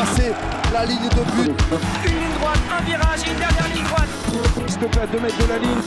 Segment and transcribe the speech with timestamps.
[0.00, 0.32] dépasser
[0.72, 1.52] la ligne de but.
[2.04, 4.08] Une ligne droite, un virage et une dernière ligne droite.
[4.66, 5.80] S'il te plaît, à 2 mètres de la ligne.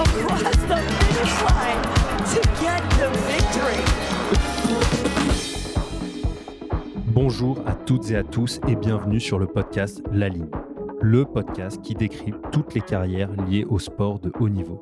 [0.00, 1.80] across the finish line
[2.26, 3.80] to get the victory.
[7.06, 10.50] Bonjour à toutes et à tous et bienvenue sur le podcast La Ligne,
[11.00, 14.80] le podcast qui décrit toutes les carrières liées au sport de haut niveau.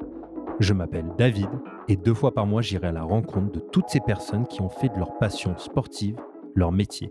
[0.61, 1.49] Je m'appelle David
[1.89, 4.69] et deux fois par mois j'irai à la rencontre de toutes ces personnes qui ont
[4.69, 6.17] fait de leur passion sportive
[6.55, 7.11] leur métier.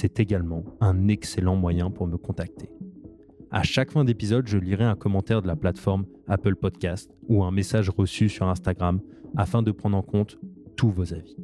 [0.00, 2.70] C'est également un excellent moyen pour me contacter.
[3.50, 7.50] À chaque fin d'épisode, je lirai un commentaire de la plateforme Apple Podcast ou un
[7.50, 9.00] message reçu sur Instagram
[9.36, 10.38] afin de prendre en compte
[10.76, 11.34] tous vos avis.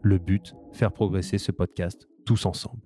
[0.00, 2.80] Le but, faire progresser ce podcast tous ensemble.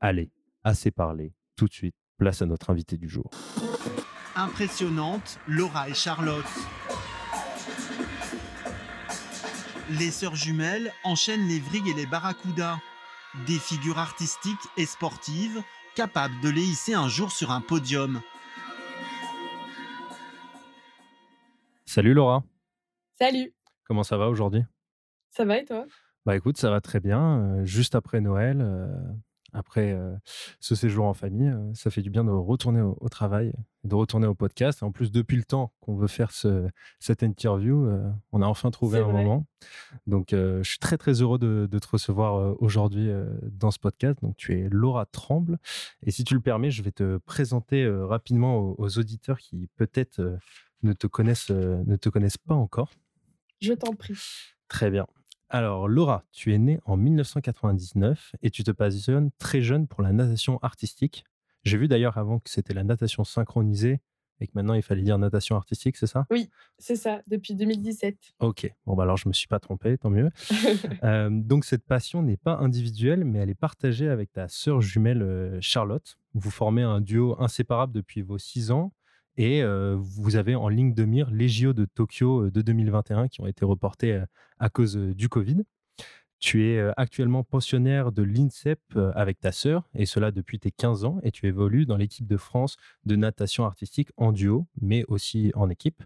[0.00, 0.30] Allez,
[0.62, 3.28] assez parlé, tout de suite, place à notre invité du jour.
[4.36, 6.44] Impressionnante, Laura et Charlotte.
[9.98, 12.78] Les sœurs jumelles enchaînent les vrilles et les barracudas.
[13.46, 15.60] Des figures artistiques et sportives
[15.96, 18.20] capables de les hisser un jour sur un podium.
[21.86, 22.42] Salut Laura,
[23.18, 24.62] Salut, comment ça va aujourd'hui?
[25.30, 25.84] Ça va et toi?
[26.26, 27.40] Bah écoute, ça va très bien.
[27.60, 28.88] euh, juste après Noël, euh,
[29.54, 30.14] après euh,
[30.60, 33.52] ce séjour en famille, euh, ça fait du bien de retourner au, au travail,
[33.84, 34.82] de retourner au podcast.
[34.82, 38.02] En plus, depuis le temps qu'on veut faire ce- cette interview, euh,
[38.32, 39.24] on a enfin trouvé un vrai.
[39.24, 39.46] moment.
[40.06, 43.08] Donc, euh, je suis très très heureux de, de te recevoir aujourd'hui
[43.50, 44.20] dans ce podcast.
[44.20, 45.58] Donc, tu es Laura Tremble.
[46.02, 50.20] Et si tu le permets, je vais te présenter rapidement aux, aux auditeurs qui peut-être
[50.82, 52.90] ne te connaissent ne te connaissent pas encore.
[53.60, 54.14] Je t'en prie.
[54.68, 55.06] Très bien.
[55.54, 60.12] Alors, Laura, tu es née en 1999 et tu te passionnes très jeune pour la
[60.12, 61.24] natation artistique.
[61.62, 64.00] J'ai vu d'ailleurs avant que c'était la natation synchronisée
[64.40, 66.26] et que maintenant il fallait dire natation artistique, c'est ça?
[66.78, 68.16] C'est ça, depuis 2017.
[68.40, 70.28] Ok, bon bah alors je me suis pas trompé, tant mieux.
[71.04, 75.22] Euh, donc cette passion n'est pas individuelle, mais elle est partagée avec ta sœur jumelle
[75.22, 76.16] euh, Charlotte.
[76.32, 78.92] Vous formez un duo inséparable depuis vos 6 ans
[79.36, 79.62] et
[79.96, 83.64] vous avez en ligne de mire les JO de Tokyo de 2021 qui ont été
[83.64, 84.22] reportés
[84.58, 85.62] à cause du Covid.
[86.40, 88.80] Tu es actuellement pensionnaire de l'INSEP
[89.14, 92.36] avec ta sœur, et cela depuis tes 15 ans, et tu évolues dans l'équipe de
[92.36, 96.02] France de natation artistique en duo, mais aussi en équipe.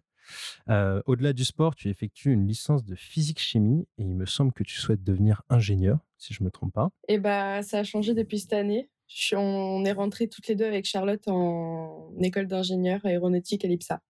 [0.69, 4.77] Au-delà du sport, tu effectues une licence de physique-chimie, et il me semble que tu
[4.77, 6.91] souhaites devenir ingénieur, si je ne me trompe pas.
[7.09, 8.91] Et bah, ça a changé depuis cette année.
[9.33, 14.01] On est rentrés toutes les deux avec Charlotte en école d'ingénieur aéronautique à l'IPSA.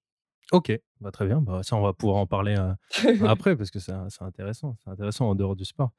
[0.51, 0.73] Ok,
[1.03, 1.43] bah, très bien.
[1.43, 2.73] Bah, ça, on va pouvoir en parler euh,
[3.29, 4.77] après parce que c'est intéressant.
[4.83, 5.91] C'est intéressant en dehors du sport.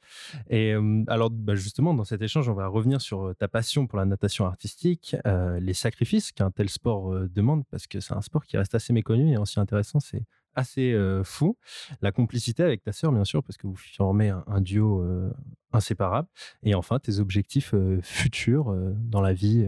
[0.50, 4.00] Et euh, alors, bah, justement, dans cet échange, on va revenir sur ta passion pour
[4.00, 8.44] la natation artistique, euh, les sacrifices qu'un tel sport demande parce que c'est un sport
[8.46, 10.00] qui reste assez méconnu et aussi intéressant.
[10.00, 10.24] C'est
[10.60, 11.58] assez euh, fou.
[12.02, 15.32] La complicité avec ta sœur, bien sûr, parce que vous formez un, un duo euh,
[15.74, 16.28] inséparable.
[16.64, 19.68] Et enfin, tes objectifs euh, futurs dans la vie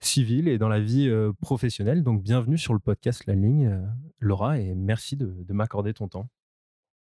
[0.00, 2.02] civile et dans la vie professionnelle.
[2.02, 3.80] Donc, bienvenue sur le podcast La Ligne,
[4.18, 6.28] Laura, et merci de, de m'accorder ton temps.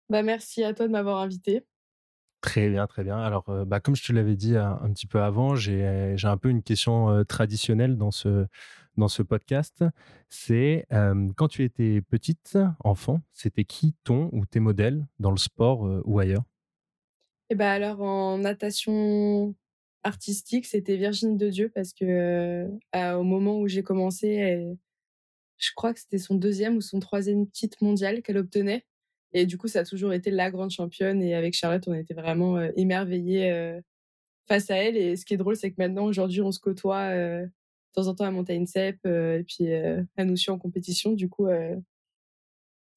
[0.09, 1.65] Bah, merci à toi de m'avoir invité.
[2.42, 3.19] Très bien, très bien.
[3.19, 6.26] Alors, euh, bah, comme je te l'avais dit un, un petit peu avant, j'ai j'ai
[6.26, 8.47] un peu une question euh, traditionnelle dans ce,
[8.97, 9.84] dans ce podcast.
[10.28, 10.86] C'est
[11.36, 16.19] quand tu étais petite, enfant, c'était qui ton ou tes modèles dans le sport ou
[16.19, 16.44] ailleurs?
[17.50, 19.54] Et bah, alors, en natation
[20.04, 24.75] artistique, c'était Virginie de Dieu parce que au moment où j'ai commencé,
[25.59, 28.84] je crois que c'était son deuxième ou son troisième titre mondial qu'elle obtenait.
[29.32, 31.22] Et du coup, ça a toujours été la grande championne.
[31.22, 33.80] Et avec Charlotte, on était vraiment émerveillés
[34.48, 34.97] face à elle.
[34.97, 37.12] Et ce qui est drôle, c'est que maintenant, aujourd'hui, on se côtoie
[37.92, 41.12] temps en temps à Montagne Cep euh, et puis euh, elle nous en compétition.
[41.12, 41.77] Du coup, euh,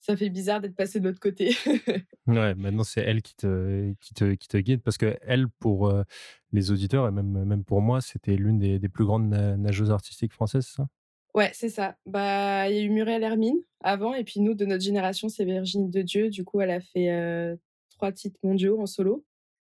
[0.01, 1.55] ça fait bizarre d'être passé de l'autre côté.
[2.27, 5.87] Ouais, maintenant c'est elle qui te, qui te, qui te guide parce que elle, pour
[5.89, 6.01] euh,
[6.51, 9.91] les auditeurs et même, même pour moi, c'était l'une des, des plus grandes na- nageuses
[9.91, 10.87] artistiques françaises, ça?
[11.35, 11.97] Ouais, c'est ça.
[12.07, 15.45] Bah, il y a eu Muriel Hermine avant, et puis nous, de notre génération, c'est
[15.45, 16.29] Virginie de Dieu.
[16.31, 17.55] Du coup, elle a fait euh,
[17.89, 19.23] trois titres mondiaux en solo.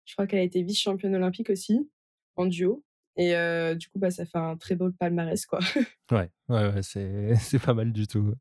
[0.04, 1.88] Je crois qu'elle a été vice-championne olympique aussi,
[2.36, 2.84] en duo.
[3.16, 5.58] Et euh, du coup, bah, ça fait un très beau palmarès, quoi.
[6.10, 8.34] Ouais, ouais, ouais, c'est c'est pas mal du tout.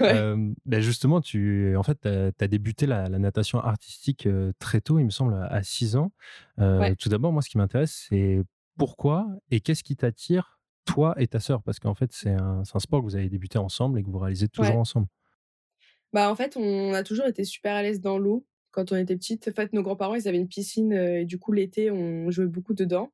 [0.00, 0.14] Ouais.
[0.14, 4.98] Euh, ben justement, tu en fait, as, débuté la, la natation artistique euh, très tôt,
[4.98, 6.12] il me semble, à 6 ans.
[6.58, 6.96] Euh, Ouais.
[6.96, 8.42] Tout d'abord, moi, ce qui m'intéresse, c'est
[8.76, 11.62] pourquoi et qu'est-ce qui t'attire, toi et ta sœur?
[11.62, 14.18] Parce qu'en fait, c'est un, un, sport que vous avez débuté ensemble et que vous
[14.18, 15.06] réalisez toujours ensemble.
[16.12, 19.16] Bah, en fait, on a toujours été super à l'aise dans l'eau quand on était
[19.16, 19.48] petite.
[19.48, 22.74] En fait, nos grands-parents, ils avaient une piscine et du coup, l'été, on jouait beaucoup
[22.74, 23.10] dedans.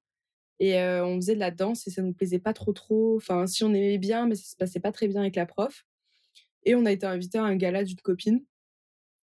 [0.60, 3.16] Et on faisait de la danse et ça nous plaisait pas trop trop.
[3.16, 5.84] Enfin, si on aimait bien, mais ça se passait pas très bien avec la prof.
[6.64, 8.44] Et on a été invité à un gala d'une copine.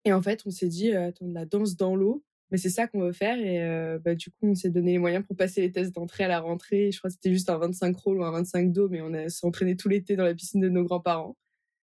[0.05, 2.87] Et en fait, on s'est dit, attends, de la danse dans l'eau, mais c'est ça
[2.87, 3.37] qu'on veut faire.
[3.37, 6.29] Et bah, du coup, on s'est donné les moyens pour passer les tests d'entrée à
[6.29, 6.91] la rentrée.
[6.93, 9.45] Je crois que c'était juste un 25 crawl ou un 25 dos, mais on s'est
[9.45, 11.35] entraîné tout l'été dans la piscine de nos grands-parents.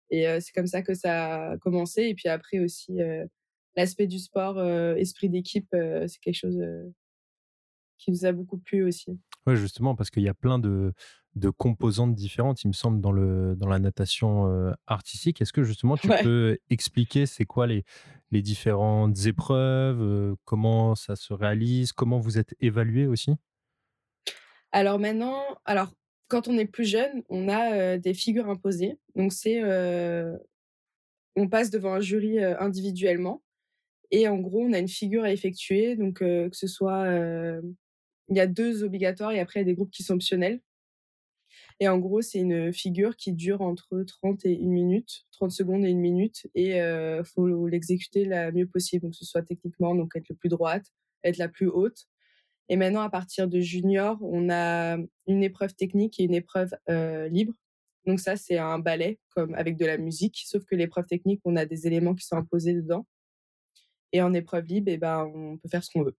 [0.09, 2.05] Et c'est comme ça que ça a commencé.
[2.05, 2.97] Et puis après aussi,
[3.75, 4.59] l'aspect du sport,
[4.97, 6.59] esprit d'équipe, c'est quelque chose
[7.97, 9.19] qui nous a beaucoup plu aussi.
[9.45, 10.93] Oui, justement, parce qu'il y a plein de,
[11.35, 15.41] de, composantes différentes, il me semble, dans, le, dans la natation artistique.
[15.41, 17.83] Est-ce que justement tu peux expliquer c'est quoi les,
[18.31, 23.31] les différentes épreuves, comment ça se réalise, comment vous êtes évalué aussi?
[24.71, 25.91] Alors maintenant, alors
[26.27, 28.99] quand on est plus jeune, on a des figures imposées.
[29.15, 29.61] Donc c'est,
[31.35, 33.41] on passe devant un jury individuellement.
[34.11, 37.05] Et en gros, on a une figure à effectuer, donc que ce soit
[38.29, 40.61] il y a deux obligatoires et après il y a des groupes qui sont optionnels.
[41.79, 45.85] Et en gros, c'est une figure qui dure entre 30 et une minute, 30 secondes
[45.85, 49.95] et une minute, et il faut l'exécuter la mieux possible, donc que ce soit techniquement,
[49.95, 50.85] donc être le plus droite,
[51.23, 52.07] être la plus haute.
[52.69, 54.97] Et maintenant, à partir de junior, on a
[55.27, 56.71] une épreuve technique et une épreuve
[57.29, 57.53] libre.
[58.05, 61.55] Donc ça, c'est un ballet comme avec de la musique, sauf que l'épreuve technique, on
[61.55, 63.05] a des éléments qui sont imposés dedans.
[64.13, 66.15] Et en épreuve libre, eh ben, on peut faire ce qu'on veut.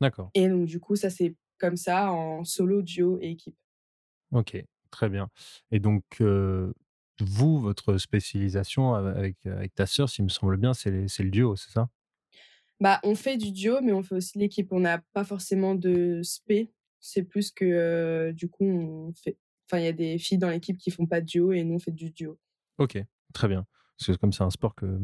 [0.00, 0.30] D'accord.
[0.34, 3.56] Et donc, du coup, ça, c'est comme ça en solo, duo et équipe.
[4.32, 5.28] Ok, très bien.
[5.70, 6.04] Et donc,
[7.20, 11.70] vous, votre spécialisation avec, avec ta sœur, s'il me semble bien, c'est le duo, c'est
[11.70, 11.88] ça?
[12.80, 14.72] Bah, On fait du duo, mais on fait aussi l'équipe.
[14.72, 16.72] On n'a pas forcément de spé.
[17.00, 19.38] C'est plus que, du coup, on fait.
[19.66, 21.76] Enfin, il y a des filles dans l'équipe qui font pas de duo et nous,
[21.76, 22.38] on fait du duo.
[22.78, 22.98] Ok,
[23.32, 23.64] très bien.
[23.96, 24.98] Parce que comme c'est un sport que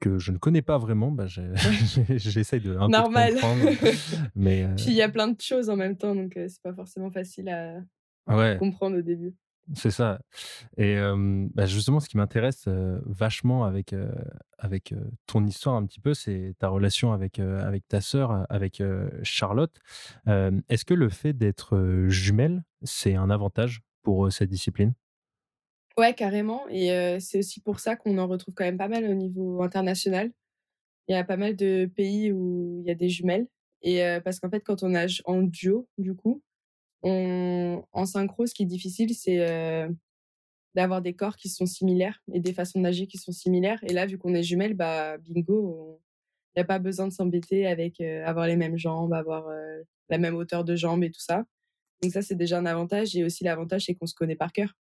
[0.00, 1.26] que je ne connais pas vraiment, bah
[2.16, 3.34] j'essaye de un Normal.
[3.34, 3.70] Peu comprendre.
[4.34, 7.10] mais Puis il y a plein de choses en même temps, donc c'est pas forcément
[7.10, 9.34] facile à comprendre au début.
[9.72, 10.20] C'est ça.
[10.76, 10.98] Et
[11.54, 13.94] bah, justement, ce qui m'intéresse vachement avec,
[14.58, 14.94] avec
[15.26, 18.82] ton histoire un petit peu, c'est ta relation avec, avec ta sœur, avec
[19.22, 19.74] Charlotte.
[20.26, 24.92] Est-ce que le fait d'être jumelle, c'est un avantage pour cette discipline?
[25.96, 26.66] Ouais, carrément.
[26.70, 26.88] Et
[27.20, 30.32] c'est aussi pour ça qu'on en retrouve quand même pas mal au niveau international.
[31.08, 33.48] Il y a pas mal de pays où il y a des jumelles.
[33.82, 36.42] Et parce qu'en fait, quand on nage en duo, du coup,
[37.02, 39.88] en synchro, ce qui est difficile, c'est
[40.74, 43.80] d'avoir des corps qui sont similaires et des façons de nager qui sont similaires.
[43.84, 46.00] Et là, vu qu'on est jumelles, bah, bingo,
[46.56, 49.46] il n'y a pas besoin de s'embêter avec avoir les mêmes jambes, avoir
[50.10, 51.44] la même hauteur de jambes et tout ça.
[52.02, 53.16] Donc ça, c'est déjà un avantage.
[53.16, 54.74] Et aussi, l'avantage, c'est qu'on se connaît par cœur.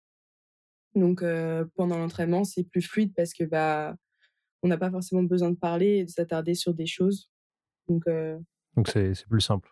[0.96, 1.24] Donc
[1.76, 3.96] pendant l'entraînement, c'est plus fluide parce que bah
[4.64, 7.30] on n'a pas forcément besoin de parler et de s'attarder sur des choses.
[7.88, 8.04] Donc
[8.76, 9.70] donc c'est plus simple.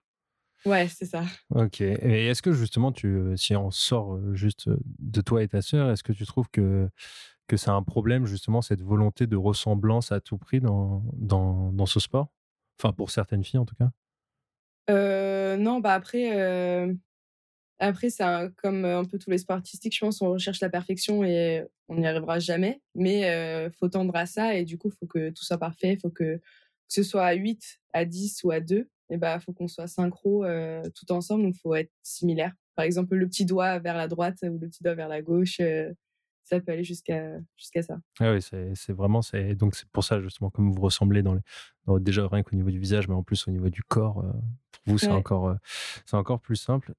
[0.65, 1.23] Ouais, c'est ça.
[1.55, 1.81] Ok.
[1.81, 4.69] Et est-ce que justement, tu, si on sort juste
[4.99, 6.89] de toi et ta sœur, est-ce que tu trouves que,
[7.47, 11.85] que c'est un problème, justement, cette volonté de ressemblance à tout prix dans, dans, dans
[11.85, 12.33] ce sport?
[12.77, 13.89] Enfin, pour certaines filles, en tout cas?
[14.89, 16.31] Euh, Non, bah après,
[17.79, 18.23] après, c'est
[18.57, 21.95] comme un peu tous les sports artistiques, je pense, on recherche la perfection et on
[21.95, 22.81] n'y arrivera jamais.
[22.95, 23.21] Mais
[23.65, 25.97] il faut tendre à ça et du coup, faut que tout soit parfait.
[26.01, 26.39] Faut que,
[26.87, 28.89] ce soit à 8, à 10 ou à 2.
[29.11, 30.45] Et bah, faut qu'on soit synchro
[30.93, 31.47] tout ensemble.
[31.47, 32.53] Il faut être similaire.
[32.75, 35.61] Par exemple, le petit doigt vers la droite ou le petit doigt vers la gauche
[36.49, 37.99] ça peut aller jusqu'à jusqu'à ça.
[38.19, 41.41] Ah oui, c'est vraiment c'est donc c'est pour ça justement comme vous ressemblez dans les
[41.99, 44.31] déjà rien qu'au niveau du visage, mais en plus au niveau du corps, euh,
[44.83, 45.55] pour vous c'est encore euh,
[46.05, 46.93] c'est encore plus simple.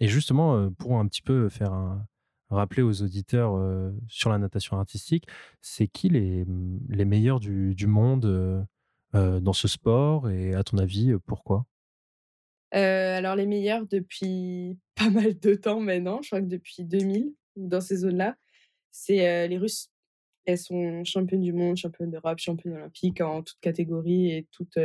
[0.00, 2.06] et justement euh, pour un petit peu faire un
[2.50, 5.26] rappeler aux auditeurs sur la natation artistique,
[5.60, 6.46] c'est qui les,
[6.88, 8.66] les meilleurs du, du monde
[9.12, 10.30] dans ce sport?
[10.30, 11.66] Et à ton avis pourquoi?
[12.72, 17.80] Alors les meilleurs depuis pas mal de temps maintenant, je crois que depuis 2000 dans
[17.80, 18.36] ces zones-là,
[18.90, 19.90] c'est les Russes.
[20.44, 24.78] Elles sont championnes du monde, championnes d'Europe, championnes olympiques en toute catégorie et toutes,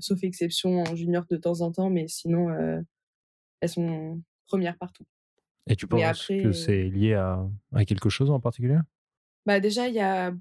[0.00, 2.50] sauf exception en junior de temps en temps, mais sinon,
[3.60, 5.04] elles sont premières partout.
[5.66, 8.78] Et tu penses que c'est lié à, à, quelque chose en particulier?
[9.46, 10.34] Bah Déjà, il y a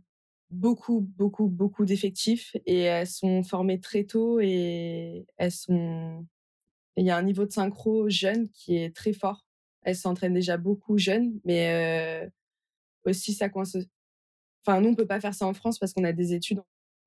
[0.50, 6.26] beaucoup, beaucoup, beaucoup d'effectifs et elles sont formées très tôt et elles sont.
[6.96, 9.46] Il y a un niveau de synchro jeune qui est très fort.
[9.84, 12.30] Elles s'entraînent déjà beaucoup jeunes, mais
[13.08, 13.78] aussi ça coince.
[14.66, 16.62] Enfin, nous, on peut pas faire ça en France parce qu'on a des études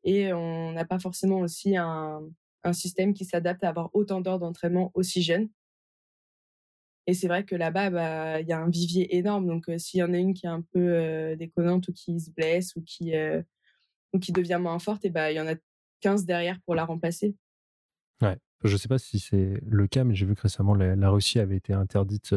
[0.04, 2.22] et on n'a pas forcément aussi un,
[2.64, 5.48] un système qui s'adapte à avoir autant d'heures d'entraînement aussi jeunes.
[7.06, 9.46] Et c'est vrai que là-bas, bah, il y a un vivier énorme.
[9.46, 12.76] Donc, s'il y en a une qui est un peu déconnante ou qui se blesse
[12.76, 13.12] ou qui,
[14.12, 15.54] ou qui devient moins forte, bah, il y en a
[16.00, 17.34] 15 derrière pour la remplacer.
[18.22, 18.38] Ouais.
[18.62, 21.40] Je ne sais pas si c'est le cas, mais j'ai vu que récemment, la, Russie
[21.40, 22.34] avait été interdite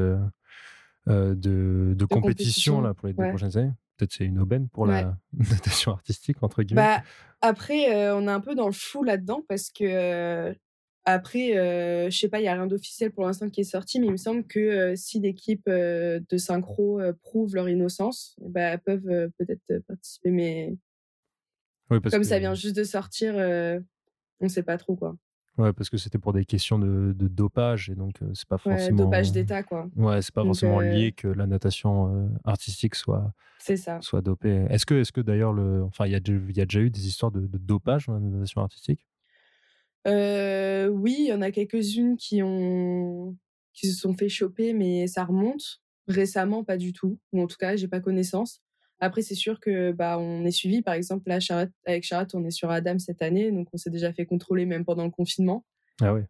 [1.07, 3.73] de, de, compétition, Là, pour les deux prochaines années.
[3.97, 6.81] Peut-être c'est une aubaine pour la natation artistique, entre guillemets.
[6.81, 7.03] Bah,
[7.41, 10.55] après, on est un peu dans le flou là-dedans parce que
[11.05, 13.99] après, euh, je sais pas, il y a rien d'officiel pour l'instant qui est sorti,
[13.99, 19.29] mais il me semble que si l'équipe de synchro prouve leur innocence, bah, elles peuvent
[19.37, 20.31] peut-être participer.
[20.31, 20.73] Mais
[21.89, 23.35] comme ça vient juste de sortir,
[24.39, 25.15] on sait pas trop quoi.
[25.57, 29.03] Ouais, parce que c'était pour des questions de, dopage et donc c'est pas forcément.
[29.03, 29.87] dopage d'État quoi.
[29.95, 33.33] Ouais, c'est pas forcément lié que la natation artistique soit.
[33.59, 34.01] Ça.
[34.01, 34.65] Soit dopée.
[34.69, 37.47] Est-ce que, est-ce que d'ailleurs le, enfin, il y a déjà eu des histoires de,
[37.47, 39.07] de dopage dans la natation artistique?
[40.07, 43.37] Euh, oui, il y en a quelques-unes qui ont
[43.73, 45.81] qui se sont fait choper, mais ça remonte.
[46.07, 47.17] Récemment, pas du tout.
[47.31, 48.61] Ou en tout cas, j'ai pas connaissance.
[49.03, 50.81] Après, c'est sûr que bah on est suivi.
[50.81, 51.39] Par exemple, là,
[51.85, 54.85] avec Charlotte, on est sur Adam cette année, donc on s'est déjà fait contrôler même
[54.85, 55.65] pendant le confinement.
[56.01, 56.21] Ah oui.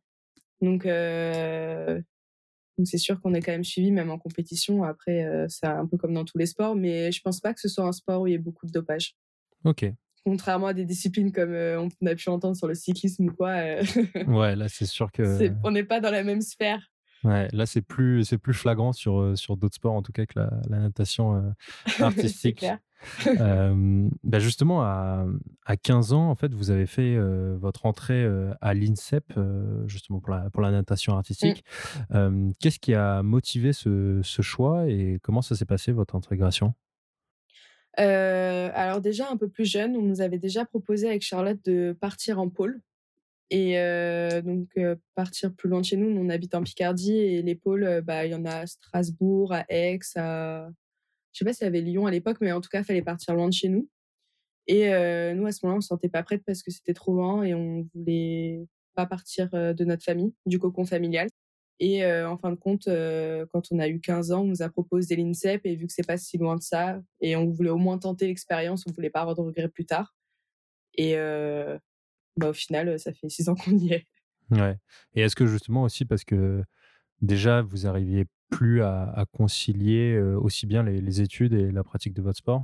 [0.62, 2.02] Donc, euh,
[2.78, 4.84] donc c'est sûr qu'on est quand même suivi, même en compétition.
[4.84, 7.60] Après, euh, c'est un peu comme dans tous les sports, mais je pense pas que
[7.60, 9.16] ce soit un sport où il y ait beaucoup de dopage.
[9.66, 9.86] Ok
[10.26, 13.50] contrairement à des disciplines comme euh, on a pu entendre sur le cyclisme ou quoi.
[13.50, 13.84] Euh,
[14.28, 16.93] ouais, là c'est sûr que on n'est pas dans la même sphère.
[17.24, 20.26] Ouais, là c'est plus c'est plus flagrant sur euh, sur d'autres sports en tout cas
[20.26, 21.54] que la, natation
[22.00, 22.60] artistique.
[22.60, 22.80] clair.
[24.24, 25.26] bah justement à,
[25.66, 27.18] à 15 ans en fait vous avez fait
[27.56, 28.26] votre entrée
[28.62, 29.34] à l'INSEP
[29.88, 31.64] justement pour la pour la natation artistique.
[32.12, 32.52] Mmh.
[32.60, 36.74] Qu'est-ce qui a motivé ce, ce choix et comment ça s'est passé votre intégration?
[38.00, 41.96] Euh, alors déjà, un peu plus jeune, on nous avait déjà proposé avec Charlotte de
[42.00, 42.82] partir en pôle.
[43.56, 43.76] Et
[44.42, 44.68] donc,
[45.14, 46.08] partir plus loin de chez nous.
[46.08, 49.64] on habite en Picardie et les pôles, bah, il y en a à Strasbourg, à
[49.70, 50.70] Aix, à...
[51.32, 53.04] Je sais pas s'il y avait Lyon à l'époque, mais en tout cas, il fallait
[53.04, 53.88] partir loin de chez nous.
[54.66, 54.88] Et
[55.36, 57.54] nous, à ce moment-là, on se sentait pas prête parce que c'était trop loin et
[57.54, 61.30] on voulait pas partir de notre famille, du cocon familial.
[61.80, 65.16] Et en fin de compte, quand on a eu 15 ans, on nous a proposé
[65.16, 68.00] l'INSEP et vu que c'est pas si loin de ça, et on voulait au moins
[68.00, 70.16] tenter l'expérience, on voulait pas avoir de regrets plus tard.
[70.96, 71.16] Et
[72.38, 74.08] bah, au final, ça fait 6 ans qu'on y est.
[74.52, 74.78] Ouais.
[75.16, 76.64] Et est-ce que justement aussi parce que
[77.22, 82.38] déjà vous arriviez plus à, concilier aussi bien les, études et la pratique de votre
[82.38, 82.64] sport?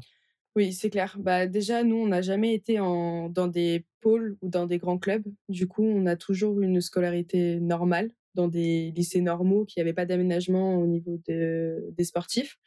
[0.55, 1.15] Oui, c'est clair.
[1.19, 4.97] Bah déjà, nous, on n'a jamais été en, dans des pôles ou dans des grands
[4.97, 5.23] clubs.
[5.47, 10.05] Du coup, on a toujours une scolarité normale dans des lycées normaux qui n'avaient pas
[10.05, 12.57] d'aménagement au niveau des sportifs.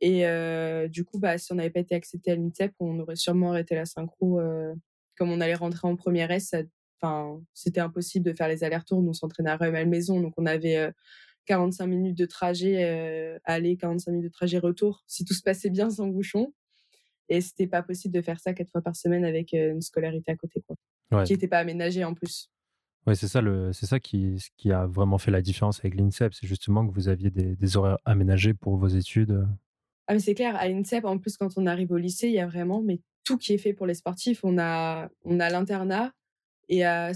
[0.00, 3.16] Et euh, du coup, bah, si on n'avait pas été accepté à l'INSEP, on aurait
[3.16, 4.40] sûrement arrêté la synchro.
[4.40, 4.74] Euh,
[5.18, 6.54] comme on allait rentrer en première S,
[7.00, 9.02] enfin, c'était impossible de faire les allers-retours.
[9.02, 10.92] Nous, on s'entraînait à Rueil Maison, donc on avait
[11.46, 15.70] 45 euh, minutes de trajet aller, 45 minutes de trajet retour, si tout se passait
[15.70, 16.54] bien sans bouchon.
[17.28, 20.36] Et c'était pas possible de faire ça quatre fois par semaine avec une scolarité à
[20.36, 22.50] côté, quoi, qui n'était pas aménagée en plus.
[23.06, 26.34] Oui, c'est ça, le, c'est ça qui, qui a vraiment fait la différence avec l'INSEP.
[26.34, 29.30] C'est justement que vous aviez des, horaires aménagés pour vos études.
[29.30, 29.44] Euh.
[30.08, 32.38] Ah, mais c'est clair, à l'INSEP, en plus, quand on arrive au lycée, il y
[32.38, 34.40] a vraiment mais tout qui est fait pour les sportifs.
[34.42, 36.12] On a, on a l'internat
[36.70, 37.12] et à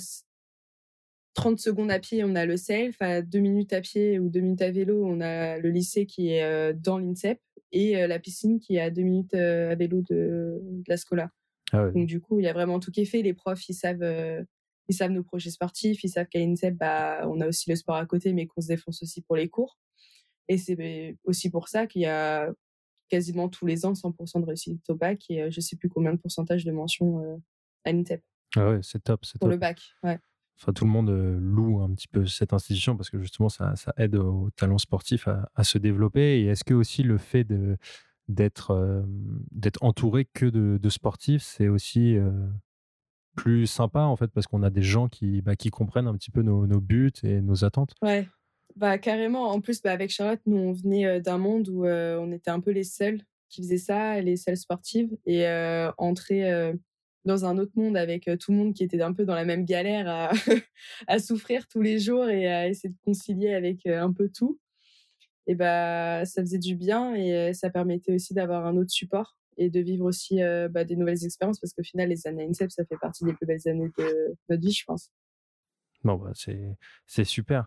[1.33, 3.01] 30 secondes à pied, on a le self.
[3.01, 6.29] À 2 minutes à pied ou 2 minutes à vélo, on a le lycée qui
[6.29, 7.41] est euh, dans l'INSEP
[7.73, 11.31] et euh, la piscine qui est à 2 minutes à vélo de, la Scola.
[11.73, 13.23] Ah Donc, du coup, il y a vraiment tout qui est fait.
[13.23, 14.45] Les profs, ils savent
[14.89, 17.97] ils savent nos projets sportifs, ils savent qu'à INSEP, bah, on a aussi le sport
[17.97, 19.79] à côté, mais qu'on se défonce aussi pour les cours.
[20.49, 22.53] Et c'est aussi pour ça qu'il y a
[23.13, 26.19] quasiment tous les ans 100% de réussite au bac et je sais plus combien de
[26.19, 27.41] pourcentage de mentions
[27.85, 28.23] à l'INSEP.
[28.57, 29.23] Ah ouais, c'est top.
[29.39, 30.19] Pour le bac, ouais.
[30.59, 33.93] Enfin, tout le monde loue un petit peu cette institution parce que justement, ça, ça
[33.99, 36.41] aide aux talents sportifs à, se développer.
[36.41, 37.77] Et est-ce que aussi le fait de,
[38.29, 39.05] d'être,
[39.51, 42.17] d'être entouré que de, de sportifs, c'est aussi
[43.35, 46.31] plus sympa en fait parce qu'on a des gens qui, bah, qui comprennent un petit
[46.31, 47.95] peu nos, nos, buts et nos attentes?
[48.03, 48.29] Ouais,
[48.77, 49.51] bah carrément.
[49.51, 52.71] En plus, bah, avec Charlotte, nous on venait d'un monde où on était un peu
[52.71, 55.47] les seuls qui faisaient ça, les seules sportives, et
[55.99, 56.73] entrer
[57.25, 59.65] dans un autre monde avec tout le monde qui était un peu dans la même
[59.65, 60.33] galère
[61.07, 64.59] à, souffrir tous les jours et à essayer de concilier avec un peu tout.
[65.47, 69.71] Et bah ça faisait du bien et ça permettait aussi d'avoir un autre support et
[69.71, 72.99] de vivre aussi bah, des nouvelles expériences parce qu'au final, les années INSEP, ça fait
[73.01, 75.11] partie des plus belles années de notre vie, je pense.
[76.05, 76.33] Bon, bah,
[77.07, 77.67] c'est super.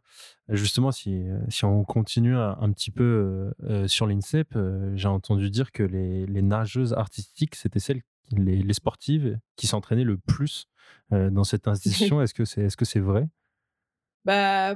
[0.49, 4.57] Justement, si, si on continue un, petit peu euh, euh, sur l'INSEP,
[4.95, 8.01] j'ai entendu dire que les, les nageuses artistiques, c'était celles,
[8.31, 10.67] les, les, sportives qui s'entraînaient le plus
[11.11, 12.21] dans cette institution.
[12.21, 13.27] Est-ce que c'est est -ce c'est vrai?
[14.25, 14.75] Bah,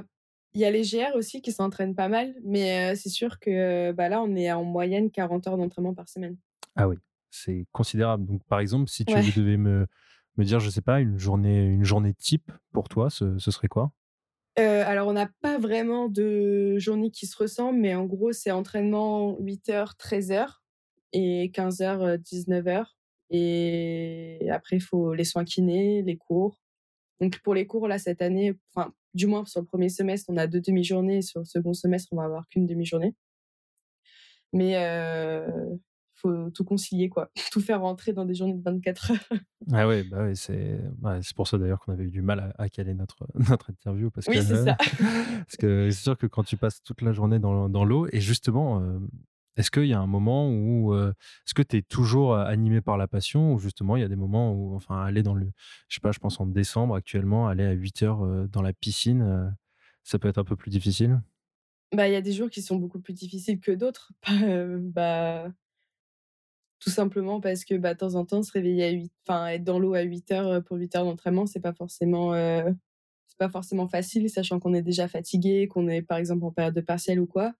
[0.54, 4.08] Il y a les GR aussi qui s'entraînent pas mal, mais c'est sûr que bah,
[4.08, 6.36] là, on est en moyenne 40 heures d'entraînement par semaine.
[6.76, 6.96] Ah oui,
[7.30, 8.24] c'est considérable.
[8.24, 9.86] Donc, par exemple, si tu devais me,
[10.36, 13.68] me dire, je sais pas, une journée, une journée type pour toi, ce, ce serait
[13.68, 13.92] quoi?
[14.56, 19.38] Alors, on n'a pas vraiment de journée qui se ressemble, mais en gros, c'est entraînement
[19.40, 20.56] 8h, 13h
[21.12, 22.84] et 15h, 19h.
[23.30, 26.60] Et après, il faut les soins kinés, les cours.
[27.20, 30.36] Donc, pour les cours, là, cette année, enfin, du moins sur le premier semestre, on
[30.36, 31.22] a deux demi-journées.
[31.22, 33.14] Sur le second semestre, on va avoir qu'une demi-journée.
[34.52, 34.74] Mais
[36.20, 37.30] faut tout concilier, quoi.
[37.52, 39.40] Tout faire rentrer dans des journées de 24 heures.
[39.72, 40.80] Ah ouais, bah ouais, c'est
[41.34, 44.10] pour ça d'ailleurs qu'on avait eu du mal à, caler notre, notre interview.
[44.10, 44.76] Parce oui, que, c'est ça.
[45.46, 48.20] parce que c'est sûr que quand tu passes toute la journée dans, dans l'eau, et
[48.20, 48.82] justement,
[49.56, 50.94] est-ce qu'il y a un moment où.
[50.94, 54.16] est-ce que tu es toujours animé par la passion, ou justement, il y a des
[54.16, 55.46] moments où, enfin, aller dans le.
[55.88, 59.54] Je sais pas, je pense en décembre actuellement, aller à 8 heures dans la piscine,
[60.02, 61.20] ça peut être un peu plus difficile?
[61.92, 64.12] Bah, il y a des jours qui sont beaucoup plus difficiles que d'autres.
[64.80, 65.48] bah,
[66.80, 69.64] tout simplement parce que bah, de temps en temps, se réveiller à 8, enfin être
[69.64, 73.86] dans l'eau à 8 heures pour 8 heures d'entraînement, c'est pas forcément c'est pas forcément
[73.86, 77.26] facile, sachant qu'on est déjà fatigué, qu'on est par exemple en période de partiel ou
[77.26, 77.54] quoi.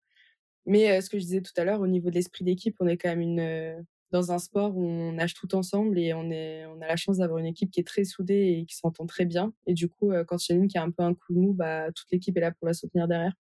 [0.66, 2.96] Mais ce que je disais tout à l'heure, au niveau de l'esprit d'équipe, on est
[2.96, 6.80] quand même une dans un sport où on nage tout ensemble et on est on
[6.80, 9.52] a la chance d'avoir une équipe qui est très soudée et qui s'entend très bien.
[9.66, 11.34] Et du coup, quand il y en a une qui a un peu un coup
[11.34, 13.34] de mou, bah toute l'équipe est là pour la soutenir derrière.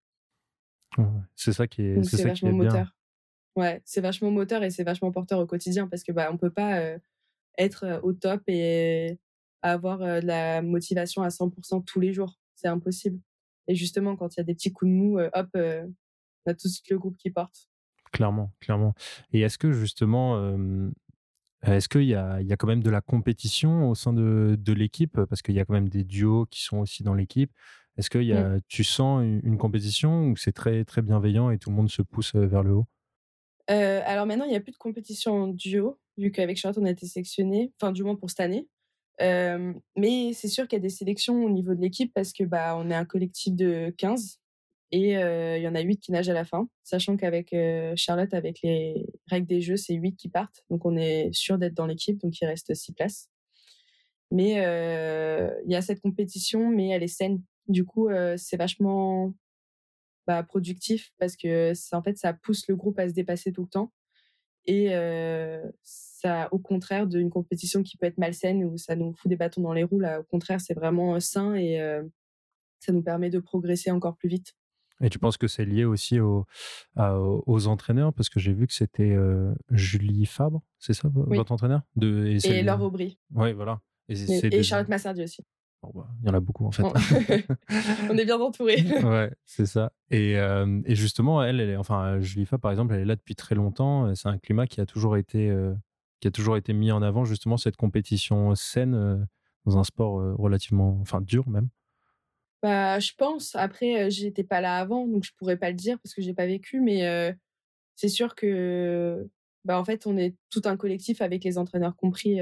[1.34, 2.94] c'est ça qui est, c'est ça qui est moteur.
[3.56, 6.50] Ouais, c'est vachement moteur et c'est vachement porteur au quotidien parce que bah on peut
[6.50, 6.80] pas
[7.58, 9.18] être au top et
[9.62, 13.20] avoir de la motivation à 100% tous les jours, c'est impossible.
[13.68, 16.68] Et justement, quand il y a des petits coups de mou, hop, on a tout
[16.90, 17.68] le groupe qui porte.
[18.12, 18.94] Clairement, clairement.
[19.32, 20.56] Et est-ce que justement,
[21.62, 24.56] est-ce qu'il y a, il y a quand même de la compétition au sein de,
[24.58, 25.20] de l'équipe?
[25.28, 27.52] Parce qu'il y a quand même des duos qui sont aussi dans l'équipe.
[27.96, 28.60] Est-ce que y a, mmh.
[28.68, 32.02] tu sens une, une compétition ou c'est très très bienveillant et tout le monde se
[32.02, 32.86] pousse vers le haut?
[33.70, 36.86] Euh, alors maintenant, il n'y a plus de compétition en duo, vu qu'avec Charlotte, on
[36.86, 38.68] a été sélectionnés, enfin du moins pour cette année.
[39.22, 42.42] Euh, mais c'est sûr qu'il y a des sélections au niveau de l'équipe parce que
[42.42, 44.38] bah on est un collectif de 15
[44.92, 47.54] et euh, il y en a 8 qui nagent à la fin, sachant qu'avec
[47.96, 50.64] Charlotte, avec les règles des jeux, c'est 8 qui partent.
[50.70, 53.28] Donc on est sûr d'être dans l'équipe, donc il reste 6 places.
[54.32, 57.42] Mais il y a cette compétition, mais elle est saine.
[57.68, 59.34] Du coup, c'est vachement
[60.26, 63.68] bah, productif parce que en fait ça pousse le groupe à se dépasser tout le
[63.68, 63.92] temps
[64.66, 64.90] et
[65.82, 69.62] ça au contraire d'une compétition qui peut être malsaine où ça nous fout des bâtons
[69.62, 71.80] dans les roues là au contraire c'est vraiment sain et
[72.80, 74.54] ça nous permet de progresser encore plus vite.
[75.02, 76.46] Et tu penses que c'est lié aussi aux,
[76.96, 78.12] aux entraîneurs?
[78.12, 79.16] Parce que j'ai vu que c'était
[79.70, 81.82] Julie Fabre, c'est ça, votre entraîneur?
[81.96, 83.18] De, Et, et Laure Aubry.
[83.34, 83.80] Oui, voilà.
[84.08, 85.44] Et, Charlotte Massardi aussi.
[85.82, 86.82] Bah, il y en a beaucoup en fait.
[86.82, 86.92] On
[88.18, 88.82] est bien entouré.
[89.02, 89.92] ouais, c'est ça.
[90.10, 93.34] Et, euh, et, justement, elle, elle est, enfin, Julifa par exemple, elle est là depuis
[93.34, 94.14] très longtemps.
[94.14, 95.74] C'est un climat qui a toujours été, euh,
[96.20, 99.16] qui a toujours été mis en avant justement cette compétition saine euh,
[99.64, 101.68] dans un sport relativement, enfin, dur même.
[102.62, 103.56] Bah, je pense.
[103.56, 106.46] Après, j'étais pas là avant, donc je pourrais pas le dire parce que j'ai pas
[106.46, 106.80] vécu.
[106.80, 107.34] Mais
[107.96, 109.28] c'est sûr que,
[109.64, 112.38] bah, en fait, on est tout un collectif avec les entraîneurs compris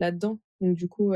[0.00, 0.38] là-dedans.
[0.60, 1.12] Donc du coup,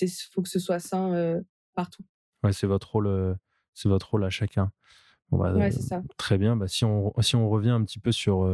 [0.00, 1.40] il faut que ce soit sain
[1.74, 2.04] partout.
[2.42, 3.36] Ouais, c'est votre rôle,
[3.72, 4.70] c'est votre rôle à chacun.
[5.30, 6.02] Bah, c'est ça.
[6.16, 6.56] Très bien.
[6.56, 8.48] Bah, si, on, si on revient un petit peu sur,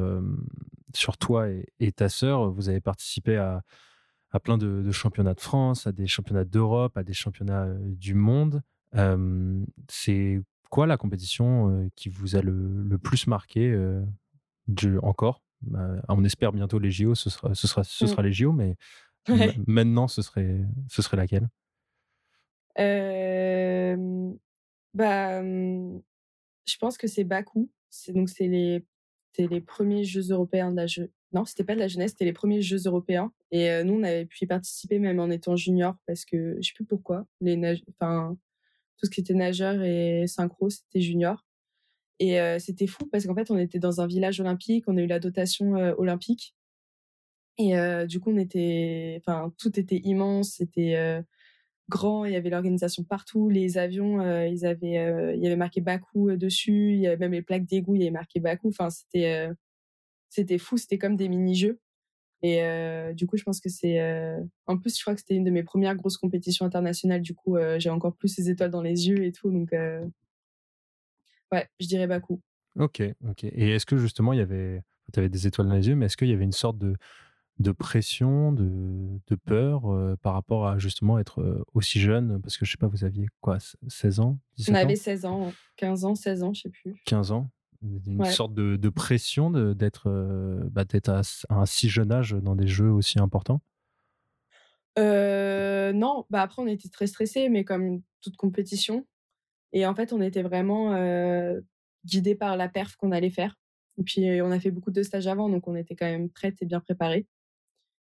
[0.95, 1.49] sur toi
[1.79, 3.63] et, ta sœur, vous avez participé à,
[4.31, 8.63] à plein de, championnats de France, à des championnats d'Europe, à des championnats du monde.
[9.89, 13.77] c'est quoi la compétition qui vous a le, le plus marqué
[15.03, 15.43] encore?
[15.63, 18.09] Bah, On espère bientôt les JO, ce sera, ce sera, ce mmh.
[18.09, 18.77] sera les JO, mais
[19.67, 21.49] Maintenant, ce serait, ce serait laquelle?
[24.95, 27.71] Bah, Je pense que c'est Bakou.
[27.91, 28.85] C'est, donc, c'est les,
[29.39, 31.11] les premiers Jeux européens de la jeunesse.
[31.33, 33.33] Non, c'était pas de la jeunesse, c'était les premiers Jeux européens.
[33.53, 36.75] Et nous, on avait pu y participer même en étant junior parce que je sais
[36.75, 37.25] plus pourquoi.
[37.41, 37.85] Les nage...
[37.91, 38.37] enfin,
[38.97, 41.47] tout ce qui était nageur et synchro, c'était junior.
[42.19, 45.07] Et c'était fou parce qu'en fait, on était dans un village olympique, on a eu
[45.07, 46.55] la dotation olympique.
[47.59, 47.75] Et
[48.07, 51.23] du coup, on était, enfin, tout était immense, c'était
[51.89, 56.37] grand, il y avait l'organisation partout, les avions, ils avaient, il y avait marqué Bakou
[56.37, 58.69] dessus, il y avait même les plaques d'égout, il y avait marqué Bakou.
[58.69, 59.49] Enfin, c'était,
[60.29, 61.81] c'était fou, c'était comme des mini-jeux.
[62.43, 62.63] Et
[63.15, 64.01] du coup, je pense que c'est,
[64.67, 67.21] en plus, je crois que c'était une de mes premières grosses compétitions internationales.
[67.21, 69.73] Du coup, j'ai encore plus ces étoiles dans les yeux et tout, donc
[71.53, 72.41] ouais, je dirais Bakou.
[72.79, 73.45] Ok, ok.
[73.45, 74.81] Et est-ce que justement, il y avait,
[75.13, 76.95] tu avais des étoiles dans les yeux, mais est-ce qu'il y avait une sorte de
[77.61, 79.83] de pression, de, de peur
[80.23, 82.41] par rapport à justement être aussi jeune?
[82.43, 84.39] Parce que je sais pas, vous aviez quoi, 16 ans?
[84.57, 86.97] 17 On avait 16 ans, 15 ans, 16 ans, je sais plus.
[87.07, 87.51] 15 ans?
[87.83, 90.11] Une sorte de, de pression d'être
[90.71, 93.63] bah, à, un si jeune âge dans des jeux aussi importants?
[94.99, 99.07] Euh, Non, bah après on était très stressés, mais comme toute compétition.
[99.73, 100.95] Et en fait, on était vraiment
[102.05, 103.57] guidés par la perf qu'on allait faire.
[103.99, 106.61] Et puis, on a fait beaucoup de stages avant, donc on était quand même prêtes
[106.63, 107.27] et bien préparés.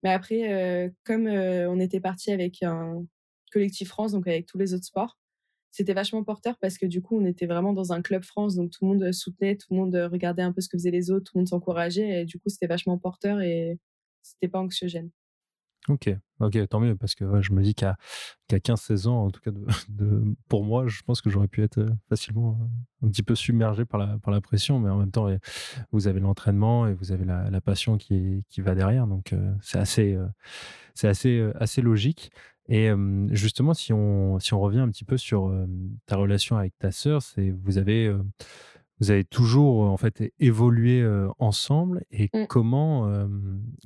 [0.06, 3.04] Mais après, euh, comme on était parti avec un
[3.52, 5.18] collectif France, donc avec tous les autres sports,
[5.72, 8.70] c'était vachement porteur parce que du coup, on était vraiment dans un club France, donc
[8.70, 11.24] tout le monde soutenait, tout le monde regardait un peu ce que faisaient les autres,
[11.24, 13.80] tout le monde s'encourageait, et du coup, c'était vachement porteur et
[14.22, 15.10] c'était pas anxiogène.
[15.88, 17.96] Ok, ok, tant mieux, parce que je me dis qu'à
[18.50, 19.50] 15-16 ans, en tout cas,
[20.48, 22.58] pour moi, je pense que j'aurais pu être facilement
[23.02, 25.28] un petit peu submergé par la, par la pression, mais en même temps,
[25.92, 30.18] vous avez l'entraînement et vous avez la, passion qui, qui va derrière, donc c'est assez,
[31.02, 32.30] assez, assez logique.
[32.68, 32.90] Et
[33.30, 35.52] justement, si on, si on revient un petit peu sur
[36.06, 38.12] ta relation avec ta sœur, vous avez
[39.00, 41.06] vous avez toujours en fait évolué
[41.38, 42.46] ensemble et mmh.
[42.48, 43.28] comment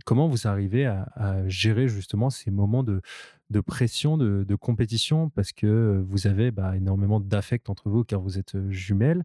[0.05, 3.03] comment vous arrivez à, gérer justement ces moments de,
[3.51, 5.31] de pression, de, de, compétition?
[5.31, 9.25] Parce que vous avez bah, énormément d'affect entre vous car vous êtes jumelles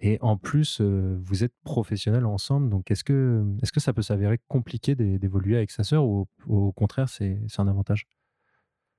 [0.00, 2.70] et en plus vous êtes professionnels ensemble.
[2.70, 6.72] Donc est-ce que est-ce que ça peut s'avérer compliqué d'évoluer avec sa sœur ou au
[6.72, 8.06] contraire c'est un avantage?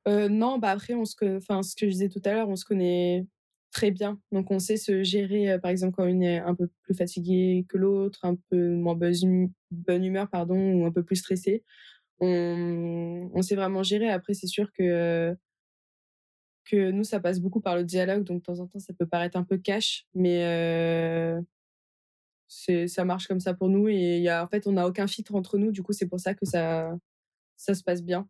[0.07, 2.55] Euh, non, bah après, on se, enfin, ce que je disais tout à l'heure, on
[2.55, 3.25] se connaît
[3.75, 4.21] très bien.
[4.31, 7.65] Donc, on sait se gérer, euh, par exemple, quand une est un peu plus fatiguée
[7.67, 11.63] que l'autre, un peu moins bonne, humeur, pardon, ou un peu plus stressée.
[12.21, 14.09] On, on sait vraiment gérer.
[14.09, 15.35] Après, c'est sûr que,
[16.63, 18.23] que nous, ça passe beaucoup par le dialogue.
[18.23, 21.41] Donc, de temps en temps, ça peut paraître un peu cash, mais euh,
[22.47, 23.89] ça marche comme ça pour nous.
[23.89, 25.71] Et y a, en fait, on n'a aucun filtre entre nous.
[25.73, 26.97] Du coup, c'est pour ça que ça,
[27.57, 28.25] ça se passe bien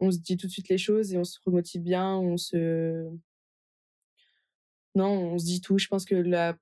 [0.00, 3.06] on se dit tout de suite les choses et on se remotive bien, on se
[4.94, 5.78] non, on se dit tout.
[5.78, 6.56] Je pense que la,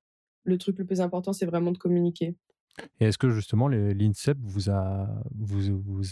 [0.44, 2.36] le truc le plus important, c'est vraiment de communiquer.
[3.00, 6.02] Et est-ce que justement l'INSEP vous a vous, vous,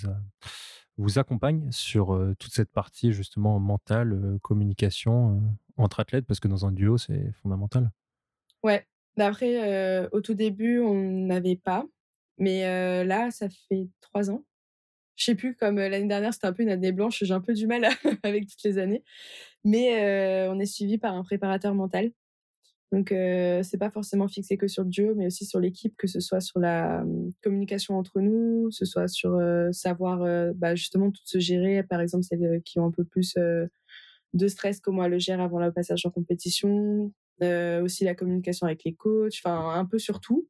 [0.96, 5.40] vous accompagne sur euh, toute cette partie justement mentale, euh, communication euh,
[5.76, 6.26] entre athlètes?
[6.26, 7.90] Parce que dans un duo c'est fondamental.
[8.62, 8.86] Ouais.
[9.16, 10.92] D'après, au tout début, on
[11.26, 11.86] n'avait pas,
[12.36, 12.66] mais
[13.02, 14.44] là, ça fait trois ans
[15.16, 17.54] je sais plus, comme l'année dernière, c'était un peu une année blanche, j'ai un peu
[17.54, 17.86] du mal
[18.22, 19.02] avec toutes les années.
[19.64, 22.12] Mais on est suivi par un préparateur mental.
[22.92, 26.20] Donc, c'est pas forcément fixé que sur le duo, mais aussi sur l'équipe, que ce
[26.20, 29.40] soit sur la mmh, communication entre nous, que ce soit sur
[29.72, 31.82] savoir bah, justement tout se gérer.
[31.82, 33.34] Par exemple, celles qui ont un peu plus
[34.34, 37.12] de stress, comment elles le gèrent avant le passage en compétition.
[37.40, 40.46] aussi la communication avec les coachs, enfin un peu sur tout.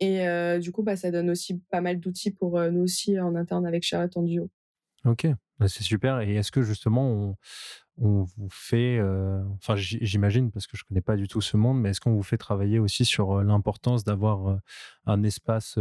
[0.00, 3.20] Et euh, du coup, bah, ça donne aussi pas mal d'outils pour euh, nous aussi
[3.20, 4.50] en interne avec Charlotte en duo.
[5.04, 5.26] Ok,
[5.58, 6.20] bah, c'est super.
[6.20, 7.36] Et est-ce que justement,
[7.98, 11.78] on, vous fait, euh, enfin j'imagine parce que je connais pas du tout ce monde,
[11.78, 14.58] mais est-ce qu'on vous fait travailler aussi sur l'importance d'avoir
[15.04, 15.78] un espace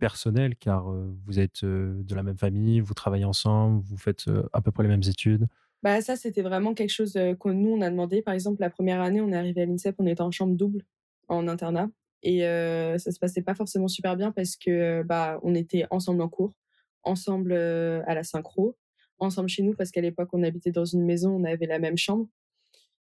[0.00, 0.92] personnel, car
[1.24, 4.88] vous êtes de la même famille, vous travaillez ensemble, vous faites à peu près les
[4.88, 5.46] mêmes études
[5.84, 8.22] bah, ça, c'était vraiment quelque chose que nous, on a demandé.
[8.22, 10.84] Par exemple, la première année, on est arrivé à l'INSEP, on était en chambre double,
[11.26, 11.88] en internat.
[12.22, 16.22] Et euh, ça se passait pas forcément super bien parce que bah on était ensemble
[16.22, 16.54] en cours,
[17.02, 18.76] ensemble euh, à la synchro,
[19.18, 21.98] ensemble chez nous parce qu'à l'époque on habitait dans une maison, on avait la même
[21.98, 22.28] chambre.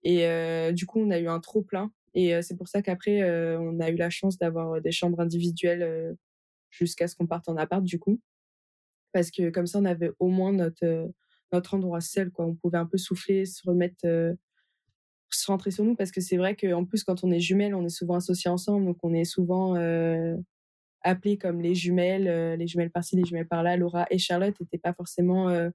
[0.03, 1.93] Et euh, du coup on a eu un trop plein.
[2.15, 3.25] Et c'est pour ça qu'après
[3.59, 6.17] on a eu la chance d'avoir des chambres individuelles
[6.71, 8.21] jusqu'à ce qu'on parte en appart du coup,
[9.13, 11.11] parce que comme ça on avait au moins notre
[11.53, 12.47] notre endroit seul quoi.
[12.47, 14.07] On pouvait un peu souffler, se remettre
[15.37, 17.85] se rentrer sur nous parce que c'est vrai qu'en plus quand on est jumelles on
[17.85, 20.37] est souvent associés ensemble donc on est souvent euh,
[21.03, 23.77] appelés comme les jumelles euh, les jumelles par-ci les jumelles par-là.
[23.77, 25.71] Laura et Charlotte n'étaient pas forcément euh,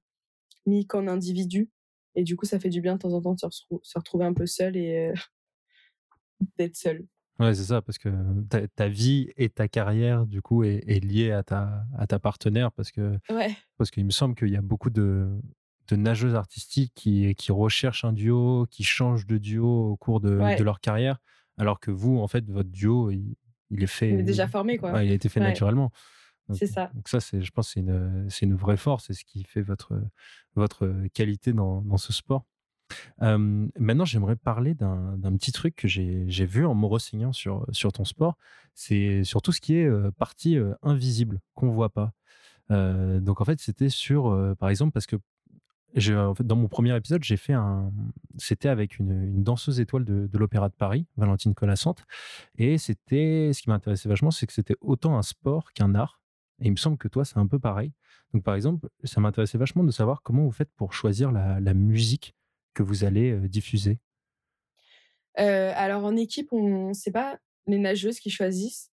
[0.66, 1.70] mis qu'en individus
[2.16, 4.34] et du coup ça fait du bien de temps en temps de se, retrouver un
[4.34, 5.14] peu seul et
[6.58, 7.06] d'être seul
[7.40, 8.10] Ouais, c'est ça, parce que
[8.76, 12.92] ta, vie et ta carrière, du coup, est, liée à ta, à ta partenaire, parce
[12.92, 13.56] que ouais.
[13.78, 15.40] parce qu'il me semble qu'il y a beaucoup de,
[15.90, 20.30] de nageuses artistiques qui, qui recherchent un duo, qui changent de duo au cours de,
[20.30, 21.18] leur carrière,
[21.58, 23.36] alors que vous, en fait, votre duo, il,
[23.84, 24.10] est fait.
[24.10, 25.04] Il est déjà formé, quoi.
[25.04, 25.92] il a été fait naturellement.
[26.54, 26.90] C'est ça.
[26.96, 29.62] Donc ça, c'est, je pense, c'est une, c'est une vraie force, c'est ce qui fait
[29.62, 30.02] votre,
[30.56, 32.46] votre qualité dans, dans ce sport.
[33.20, 37.68] maintenant, j'aimerais parler d'un, d'un petit truc que j'ai, j'ai vu en me renseignant sur,
[37.72, 38.36] sur ton sport.
[38.74, 42.14] C'est sur tout ce qui est partie invisible, qu'on voit pas.
[42.70, 45.18] donc en fait, c'était sur, par exemple, parce que
[46.00, 47.92] fait, dans mon premier épisode, j'ai fait un.
[48.38, 52.06] C'était avec une, danseuse étoile de, l'Opéra de Paris, Valentine Colassante.
[52.58, 53.52] Et c'était.
[53.54, 56.22] Ce qui m'intéressait vachement, c'est que c'était autant un sport qu'un art.
[56.62, 57.94] Et il me semble que toi, c'est un peu pareil.
[58.34, 62.36] Donc, par exemple, ça m'intéressait vachement de savoir comment vous faites pour choisir la, musique
[62.74, 64.00] que vous allez euh, diffuser.
[65.40, 68.92] Euh, alors, en équipe, on c'est pas les nageuses qui choisissent,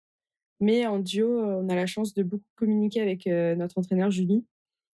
[0.60, 4.44] mais en duo, on a la chance de beaucoup communiquer avec notre entraîneur Julie.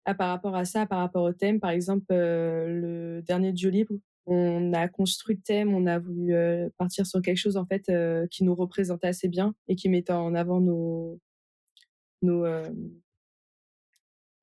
[0.09, 3.95] Ah, par rapport à ça, par rapport au thème, par exemple, le dernier duo libre,
[4.27, 6.33] on a construit le thème, on a voulu
[6.79, 7.91] partir sur quelque chose en fait
[8.31, 11.21] qui nous représentait assez bien et qui mettait en avant nos
[12.23, 12.45] nos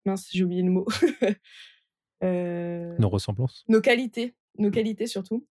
[0.05, 0.85] mince j'ai oublié le mot.
[2.21, 3.65] Nos ressemblances.
[3.67, 5.45] nos qualités nos qualités surtout.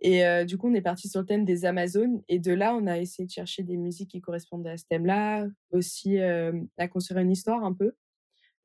[0.00, 2.86] Et du coup on est parti sur le thème des Amazones et de là on
[2.88, 7.30] a essayé de chercher des musiques qui correspondaient à ce thème-là aussi à construire une
[7.30, 7.94] histoire un peu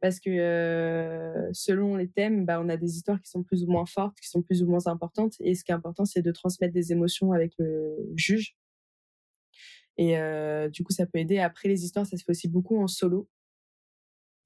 [0.03, 3.85] parce que selon les thèmes, bah, on a des histoires qui sont plus ou moins
[3.85, 5.35] fortes, qui sont plus ou moins importantes.
[5.39, 8.57] Et ce qui est important, c'est de transmettre des émotions avec le juge.
[9.97, 10.17] Et
[10.73, 11.39] du coup, ça peut aider.
[11.39, 13.29] Après, les histoires, ça se fait aussi beaucoup en solo,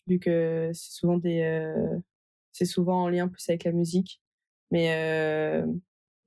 [0.05, 1.19] vu que c'est souvent
[2.63, 4.21] souvent en lien plus avec la musique.
[4.69, 5.63] Mais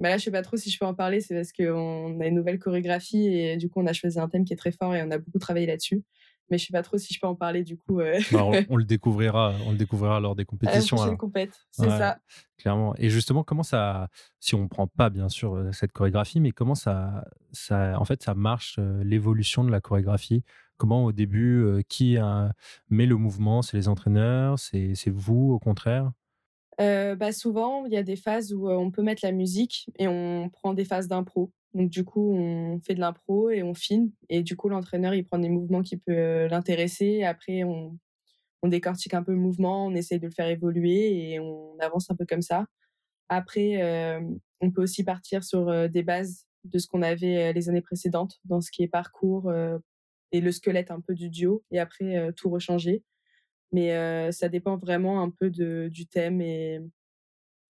[0.01, 1.21] bah là, je sais pas trop si je peux en parler.
[1.21, 4.45] C'est parce qu'on a une nouvelle chorégraphie et du coup, on a choisi un thème
[4.45, 6.03] qui est très fort et on a beaucoup travaillé là-dessus
[6.51, 8.01] mais je sais pas trop si je peux en parler du coup.
[8.01, 8.19] Euh.
[8.33, 11.17] Bah, on, le découvrira, on le découvrira lors des compétitions.
[11.17, 12.19] Compète, c'est ça.
[12.59, 12.95] Clairement.
[12.99, 14.09] Et justement, comment ça,
[14.39, 18.23] si on prend pas bien sûr euh, cette chorégraphie, mais comment ça, ça, en fait,
[18.23, 20.45] ça marche euh, l'évolution de la chorégraphie?
[20.77, 22.17] Comment au début, qui
[22.89, 23.61] met le mouvement?
[23.61, 24.59] C'est les entraîneurs?
[24.59, 26.11] C'est vous au contraire?
[26.79, 30.49] Bah souvent, il y a des phases où on peut mettre la musique et on
[30.49, 31.53] prend des phases d'impro.
[31.75, 34.11] Donc du coup, on fait de l'impro et on filme.
[34.29, 37.23] Et du coup, l'entraîneur, il prend des mouvements qui peuvent l'intéresser.
[37.23, 37.97] Après, on,
[38.63, 42.11] on décortique un peu le mouvement, on essaye de le faire évoluer et on avance
[42.11, 42.67] un peu comme ça.
[43.29, 44.21] Après,
[44.61, 48.61] on peut aussi partir sur des bases de ce qu'on avait les années précédentes dans
[48.61, 49.53] ce qui est parcours
[50.33, 53.05] et le squelette un peu du duo et après tout rechanger.
[53.73, 56.81] Mais ça dépend vraiment un peu de, du thème et,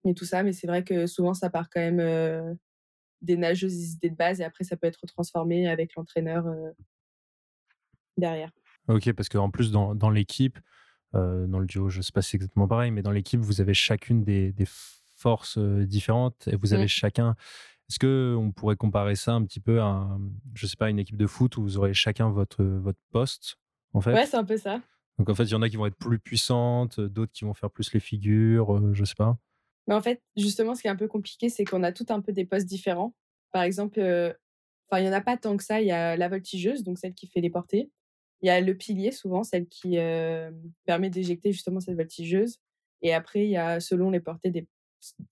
[0.07, 0.43] et tout ça.
[0.43, 2.57] Mais c'est vrai que souvent, ça part quand même
[3.23, 6.71] des nageuses idées de base et après ça peut être transformé avec l'entraîneur euh,
[8.17, 8.51] derrière.
[8.89, 10.59] Ok, parce qu'en plus dans, dans l'équipe,
[11.15, 13.41] euh, dans le duo, je ne sais pas si c'est exactement pareil, mais dans l'équipe,
[13.41, 14.67] vous avez chacune des, des
[15.17, 16.89] forces euh, différentes et vous avez mmh.
[16.89, 17.37] chacun.
[17.89, 20.09] Est-ce que on pourrait comparer ça un petit peu à,
[20.55, 23.59] je sais pas, une équipe de foot où vous aurez chacun votre votre poste
[23.93, 24.15] en fait?
[24.15, 24.81] Ouais, c'est un peu ça.
[25.19, 27.53] Donc en fait, il y en a qui vont être plus puissantes, d'autres qui vont
[27.53, 29.37] faire plus les figures, je sais pas.
[29.91, 32.21] Mais en fait, justement, ce qui est un peu compliqué, c'est qu'on a tout un
[32.21, 33.13] peu des postes différents.
[33.53, 34.01] Par exemple,
[34.89, 35.81] enfin, il y en a pas tant que ça.
[35.81, 37.91] Il y a la voltigeuse, donc celle qui fait les portées.
[38.41, 39.97] Il y a le pilier, souvent, celle qui
[40.87, 42.59] permet d'éjecter justement cette voltigeuse.
[43.03, 44.69] Et après, il y a, selon les portées, des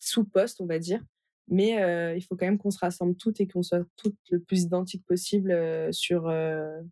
[0.00, 1.04] sous-postes, on va dire.
[1.46, 4.62] Mais il faut quand même qu'on se rassemble toutes et qu'on soit toutes le plus
[4.62, 5.54] identiques possible
[5.92, 6.32] sur,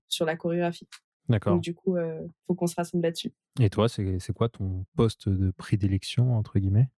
[0.08, 0.86] sur la chorégraphie.
[1.28, 1.54] D'accord.
[1.54, 3.34] Donc, du coup, il faut qu'on se rassemble là-dessus.
[3.58, 6.90] Et toi, c'est quoi ton poste de prédilection, entre guillemets?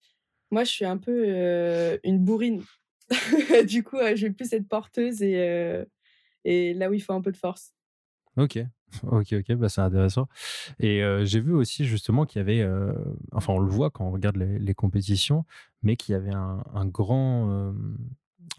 [0.52, 2.64] Moi, je suis un peu une bourrine.
[3.68, 5.86] du coup, je vais plus être porteuse et,
[6.44, 7.74] et là où il faut un peu de force.
[8.36, 8.60] Ok,
[9.04, 10.28] ok, ok, bah, c'est intéressant.
[10.80, 12.68] Et j'ai vu aussi justement qu'il y avait,
[13.32, 15.46] enfin on le voit quand on regarde les, compétitions,
[15.84, 17.74] mais qu'il y avait un grand,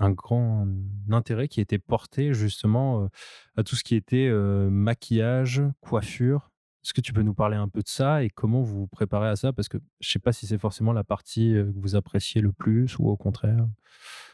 [0.00, 0.66] un grand
[1.10, 3.08] intérêt qui était porté justement
[3.56, 6.50] à tout ce qui était maquillage, coiffure.
[6.84, 9.28] Est-ce que tu peux nous parler un peu de ça et comment vous vous préparez
[9.28, 9.52] à ça?
[9.52, 12.52] Parce que je ne sais pas si c'est forcément la partie que vous appréciez le
[12.52, 13.66] plus ou au contraire.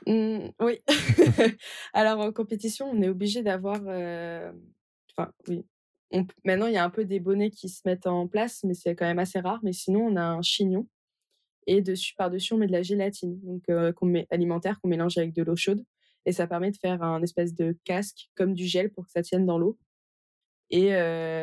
[0.07, 0.81] Mmh, oui.
[1.95, 3.81] Alors en compétition, on est obligé d'avoir.
[3.81, 5.65] Enfin, oui.
[6.45, 8.95] Maintenant, il y a un peu des bonnets qui se mettent en place, mais c'est
[8.95, 9.61] quand même assez rare.
[9.63, 10.87] Mais sinon, on a un chignon
[11.67, 15.33] et dessus, par-dessus, on met de la gélatine, donc qu'on met alimentaire, qu'on mélange avec
[15.33, 15.85] de l'eau chaude,
[16.27, 19.23] et ça permet de faire un espèce de casque comme du gel pour que ça
[19.23, 19.79] tienne dans l'eau.
[20.71, 20.91] Et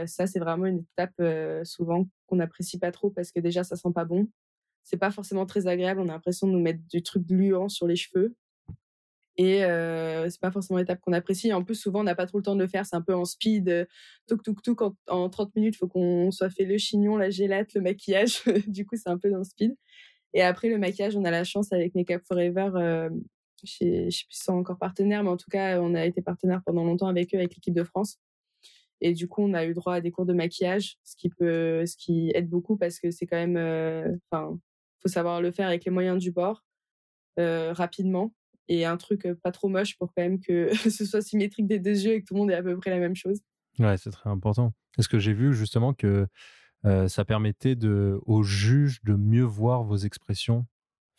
[0.08, 1.22] ça, c'est vraiment une étape
[1.64, 4.28] souvent qu'on n'apprécie pas trop parce que déjà, ça sent pas bon.
[4.84, 6.02] C'est pas forcément très agréable.
[6.02, 8.36] On a l'impression de nous mettre du truc gluant sur les cheveux.
[9.38, 9.60] Et
[10.30, 11.54] c'est pas forcément l'étape qu'on apprécie.
[11.54, 12.86] En plus, souvent, on n'a pas trop le temps de le faire.
[12.86, 13.88] C'est un peu en speed.
[14.28, 14.82] Touk, touk, touk.
[14.82, 18.44] En, en 30 minutes, il faut qu'on soit fait le chignon, la gélate, le maquillage.
[18.68, 19.76] du coup, c'est un peu dans speed.
[20.34, 22.72] Et après, le maquillage, on a la chance avec Makeup Forever.
[22.76, 23.10] Euh,
[23.64, 23.86] je sais
[24.26, 27.08] plus si sont encore partenaires, mais en tout cas, on a été partenaire pendant longtemps
[27.08, 28.18] avec eux, avec l'équipe de France.
[29.02, 31.86] Et du coup, on a eu droit à des cours de maquillage, ce qui peut,
[31.86, 34.58] ce qui aide beaucoup parce que c'est quand même, euh, enfin,
[35.02, 36.64] faut savoir le faire avec les moyens du bord,
[37.40, 38.34] euh, rapidement
[38.68, 41.80] et un truc euh, pas trop moche pour quand même que ce soit symétrique des
[41.80, 43.42] deux yeux et que tout le monde ait à peu près la même chose.
[43.80, 44.72] Ouais, c'est très important.
[44.98, 46.28] Est-ce que j'ai vu justement que
[47.08, 50.66] ça permettait de, aux juges de mieux voir vos expressions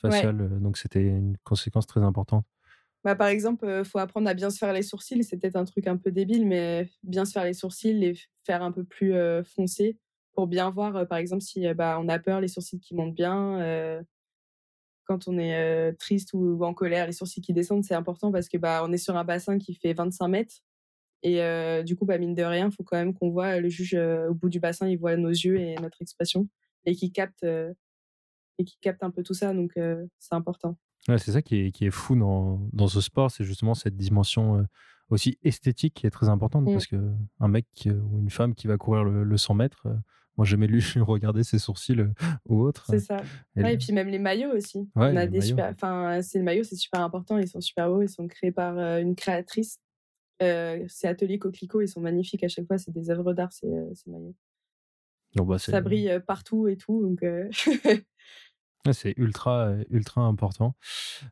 [0.00, 2.44] faciales, donc c'était une conséquence très importante.
[3.04, 5.24] Bah, par exemple, il faut apprendre à bien se faire les sourcils.
[5.24, 8.62] C'est peut-être un truc un peu débile, mais bien se faire les sourcils, les faire
[8.62, 9.98] un peu plus foncés
[10.34, 14.02] pour bien voir, par exemple, si bah, on a peur, les sourcils qui montent bien.
[15.04, 18.56] quand on est triste ou, en colère, les sourcils qui descendent, c'est important parce que
[18.56, 20.54] bah, on est sur un bassin qui fait 25 mètres.
[21.22, 21.40] Et
[21.84, 24.34] du coup, bah, mine de rien, il faut quand même qu'on voit le juge au
[24.34, 26.48] bout du bassin, il voit nos yeux et notre expression
[26.86, 27.44] et qui capte,
[28.80, 29.52] capte un peu tout ça.
[29.52, 29.72] Donc,
[30.18, 30.76] c'est important.
[31.06, 34.66] C'est ça qui est, qui est fou dans, dans ce sport, c'est justement cette dimension
[35.12, 36.72] aussi esthétique qui est très importante mmh.
[36.72, 36.96] parce que
[37.40, 39.86] un mec ou une femme qui va courir le, 100 mètres,
[40.36, 42.06] moi j'ai jamais lu regarder ses sourcils
[42.46, 42.86] ou autre.
[42.88, 43.18] C'est ça.
[43.56, 44.88] Et, puis même les maillots aussi.
[44.94, 47.38] on a des super, enfin c'est le maillot, c'est super important.
[47.38, 49.78] Ils sont super beaux, ils sont créés par une créatrice.
[50.40, 52.78] c'est Atelier Coquelicot, ils sont magnifiques à chaque fois.
[52.78, 54.34] C'est des œuvres d'art ces, ces maillots.
[55.34, 57.22] Bah, ça brille partout et tout, donc.
[58.90, 60.74] C'est ultra, ultra important.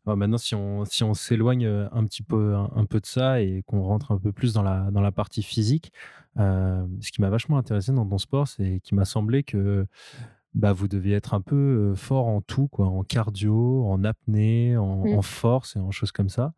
[0.07, 3.83] maintenant, si on, si on s'éloigne un petit peu, un, peu de ça et qu'on
[3.83, 5.93] rentre un peu plus dans la, dans la partie physique,
[6.37, 9.87] ce qui m'a vachement intéressé dans ton sport, c'est qu'il m'a semblé que
[10.55, 15.19] bah, vous deviez être un peu fort en tout, quoi, en cardio, en apnée, en,
[15.19, 15.23] mmh.
[15.23, 16.53] force et en choses comme ça.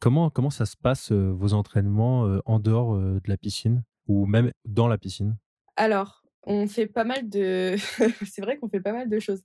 [0.00, 4.88] comment, comment ça se passe, vos entraînements en dehors de la piscine ou même dans
[4.88, 5.36] la piscine?
[5.76, 7.76] Alors, on fait pas mal de.
[8.26, 9.42] c'est vrai qu'on fait pas mal de choses.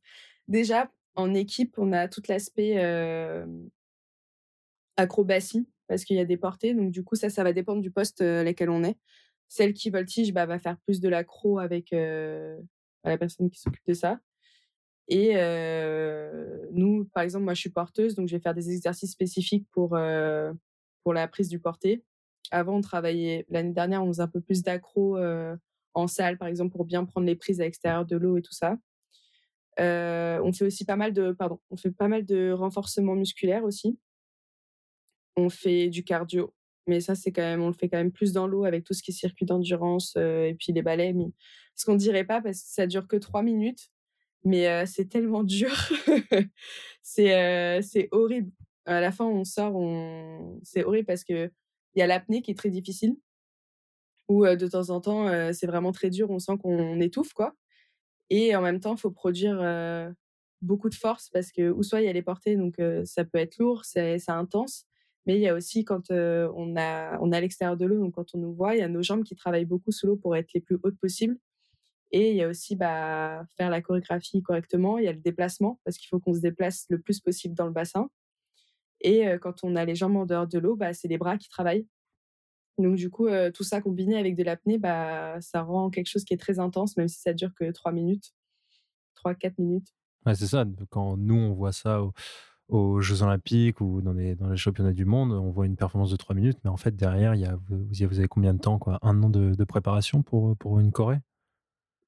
[0.47, 2.77] Déjà, en équipe, on a tout l'aspect
[4.97, 6.73] acrobatie parce qu'il y a des portées.
[6.73, 8.97] Donc, du coup, ça, ça va dépendre du poste à lequel on est.
[9.47, 13.93] Celle qui voltige bah, va faire plus de l'accro avec la personne qui s'occupe de
[13.93, 14.19] ça.
[15.07, 15.35] Et
[16.71, 19.97] nous, par exemple, moi, je suis porteuse, donc je vais faire des exercices spécifiques pour,
[21.03, 22.03] pour la prise du porté.
[22.51, 25.17] Avant, on travaillait, l'année dernière, on faisait un peu plus d'accro
[25.95, 28.53] en salle, par exemple, pour bien prendre les prises à l'extérieur de l'eau et tout
[28.53, 28.77] ça.
[29.79, 33.63] Euh, on fait aussi pas mal de, pardon, on fait pas mal de renforcement musculaire
[33.63, 33.97] aussi.
[35.35, 36.53] On fait du cardio,
[36.87, 38.93] mais ça c'est quand même, on le fait quand même plus dans l'eau avec tout
[38.93, 41.13] ce qui est circuit d'endurance euh, et puis les balais.
[41.75, 43.89] Ce qu'on dirait pas parce que ça dure que trois minutes,
[44.45, 45.73] mais euh, c'est tellement dur,
[47.01, 48.51] c'est c'est horrible.
[48.85, 51.51] À la fin, on sort, on, c'est horrible parce que
[51.95, 53.15] il y a l'apnée qui est très difficile
[54.27, 57.55] où de temps en temps, c'est vraiment très dur, on sent qu'on étouffe, quoi.
[58.29, 59.57] Et en même temps, il faut produire
[60.61, 63.37] beaucoup de force parce que, ou soit il y a les portées, donc ça peut
[63.37, 64.85] être lourd, c'est intense,
[65.25, 68.33] mais il y a aussi quand on, a, on à l'extérieur de l'eau, donc quand
[68.35, 70.53] on nous voit, il y a nos jambes qui travaillent beaucoup sous l'eau pour être
[70.53, 71.37] les plus hautes possibles.
[72.11, 75.79] Et il y a aussi bah, faire la chorégraphie correctement, il y a le déplacement,
[75.83, 78.09] parce qu'il faut qu'on se déplace le plus possible dans le bassin.
[79.01, 81.49] Et quand on a les jambes en dehors de l'eau, bah, c'est les bras qui
[81.49, 81.87] travaillent.
[82.77, 86.33] Donc du coup, tout ça combiné avec de l'apnée, bah, ça rend quelque chose qui
[86.33, 88.33] est très intense, même si ça dure que 3 minutes,
[89.15, 89.93] 3-4 minutes.
[90.25, 90.65] Ouais, c'est ça.
[90.89, 92.01] Quand nous, on voit ça
[92.67, 96.09] aux, Jeux Olympiques ou dans les, dans les championnats du monde, on voit une performance
[96.09, 98.79] de 3 minutes, mais en fait, derrière, y a, vous, vous avez combien de temps
[98.79, 98.99] quoi?
[99.03, 101.19] Un an de, préparation pour, pour une Corée?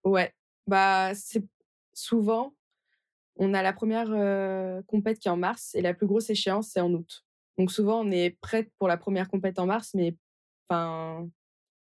[0.04, 0.34] Ouais,
[0.66, 1.46] bah, c'est
[1.94, 2.54] souvent,
[3.38, 4.10] on a la première
[4.88, 7.24] compète qui est en mars et la plus grosse échéance, c'est en août.
[7.58, 10.16] Donc souvent, on est prête pour la première compète en mars, mais
[10.70, 11.30] Enfin,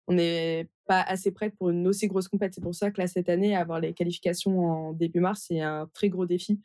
[0.08, 2.54] on n'est pas assez prête pour une aussi grosse compète.
[2.54, 5.88] C'est pour ça que là, cette année, avoir les qualifications en début mars, c'est un
[5.94, 6.60] très gros défi.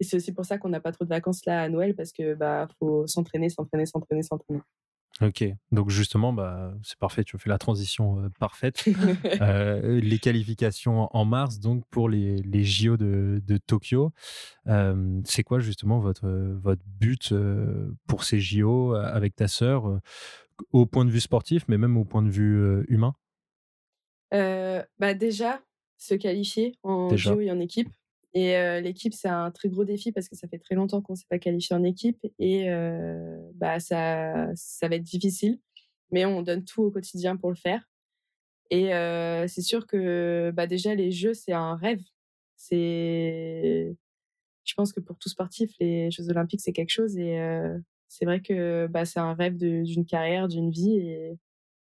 [0.00, 2.12] Et c'est aussi pour ça qu'on n'a pas trop de vacances là à Noël parce
[2.12, 4.60] que bah faut s'entraîner, s'entraîner, s'entraîner, s'entraîner.
[5.20, 8.84] Ok, donc justement, bah, c'est parfait, tu fais la transition euh, parfaite.
[9.40, 14.12] Euh, les qualifications en mars, donc pour les, les JO de, de Tokyo,
[14.66, 16.28] euh, c'est quoi justement votre,
[16.60, 17.34] votre but
[18.06, 20.00] pour ces JO avec ta sœur
[20.72, 23.14] au point de vue sportif, mais même au point de vue humain?
[24.32, 25.62] Bah Déjà,
[25.96, 27.88] se qualifier en JO et en équipe.
[28.34, 31.18] Et l'équipe, c'est un très gros défi parce que ça fait très longtemps qu'on ne
[31.18, 32.68] s'est pas qualifié en équipe et
[33.54, 35.58] bah, ça, ça va être difficile.
[36.10, 37.88] Mais on donne tout au quotidien pour le faire.
[38.70, 38.90] Et
[39.48, 42.02] c'est sûr que bah, déjà, les Jeux, c'est un rêve.
[42.56, 43.96] C'est,
[44.64, 47.16] je pense que pour tout sportif, les Jeux Olympiques, c'est quelque chose.
[47.16, 47.38] Et
[48.08, 51.38] c'est vrai que bah, c'est un rêve d'une carrière, d'une vie et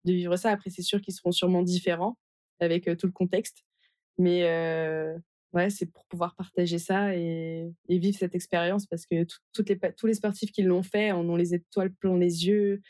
[0.05, 0.51] de vivre ça.
[0.51, 2.17] Après, c'est sûr qu'ils seront sûrement différents
[2.59, 3.63] avec tout le contexte.
[4.17, 4.43] Mais
[5.53, 10.51] ouais, c'est pour pouvoir partager ça et, vivre cette expérience parce que tous les sportifs
[10.51, 12.81] qui l'ont fait en ont les étoiles plein les yeux.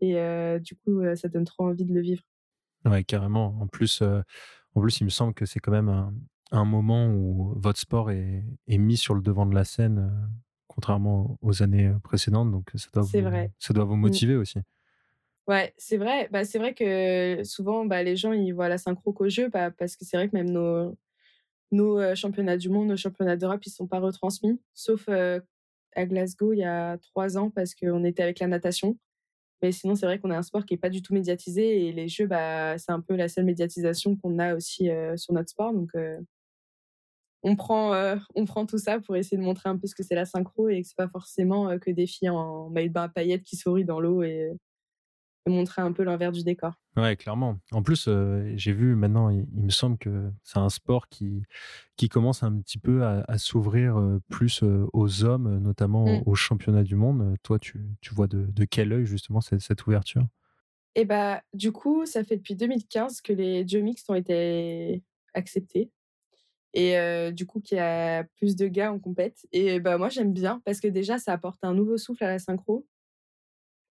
[0.00, 0.14] Et
[0.60, 2.22] du coup, ça donne trop envie de le vivre.
[2.84, 3.56] Ouais, carrément.
[3.60, 6.12] En plus, en plus il me semble que c'est quand même
[6.50, 10.12] un, moment où votre sport est, mis sur le devant de la scène
[10.74, 12.50] contrairement aux années précédentes.
[12.50, 13.52] Donc ça doit, vous, vrai.
[13.58, 14.58] Ça doit vous motiver aussi.
[15.46, 16.28] Ouais, c'est vrai.
[16.32, 19.70] Bah, c'est vrai que souvent, bah, les gens, ils voient la synchro qu'au jeu, bah,
[19.70, 20.96] parce que c'est vrai que même nos,
[21.70, 26.52] nos championnats du monde, nos championnats d'Europe, ils ne sont pas retransmis, sauf à Glasgow
[26.52, 28.98] il y a trois ans, parce qu'on était avec la natation.
[29.62, 31.92] Mais sinon, c'est vrai qu'on a un sport qui est pas du tout médiatisé et
[31.92, 35.72] les jeux, bah, c'est un peu la seule médiatisation qu'on a aussi sur notre sport.
[35.74, 35.90] Donc,
[37.44, 37.92] on prend,
[38.34, 40.68] on prend tout ça pour essayer de montrer un peu ce que c'est la synchro
[40.68, 43.56] et que c'est pas forcément que des filles en maillot de bain à paillettes qui
[43.56, 44.50] sourient dans l'eau et,
[45.46, 46.72] montrer un peu l'envers du décor.
[46.96, 47.58] Ouais, clairement.
[47.70, 48.08] En plus,
[48.56, 51.42] j'ai vu maintenant, il, me semble que c'est un sport qui,
[51.98, 54.62] qui commence un petit peu à, s'ouvrir plus
[54.94, 56.22] aux hommes, notamment mmh.
[56.24, 57.36] aux championnats du monde.
[57.42, 60.26] Toi, tu, tu vois de, de quel œil justement cette, cette ouverture?
[60.96, 65.02] Et eh bah, du coup, ça fait depuis 2015 que les jeux mixtes ont été
[65.34, 65.90] acceptés
[66.74, 69.46] et du coup qu'il y a plus de gars en compète.
[69.52, 72.38] Et bah moi j'aime bien parce que déjà ça apporte un nouveau souffle à la
[72.40, 72.84] synchro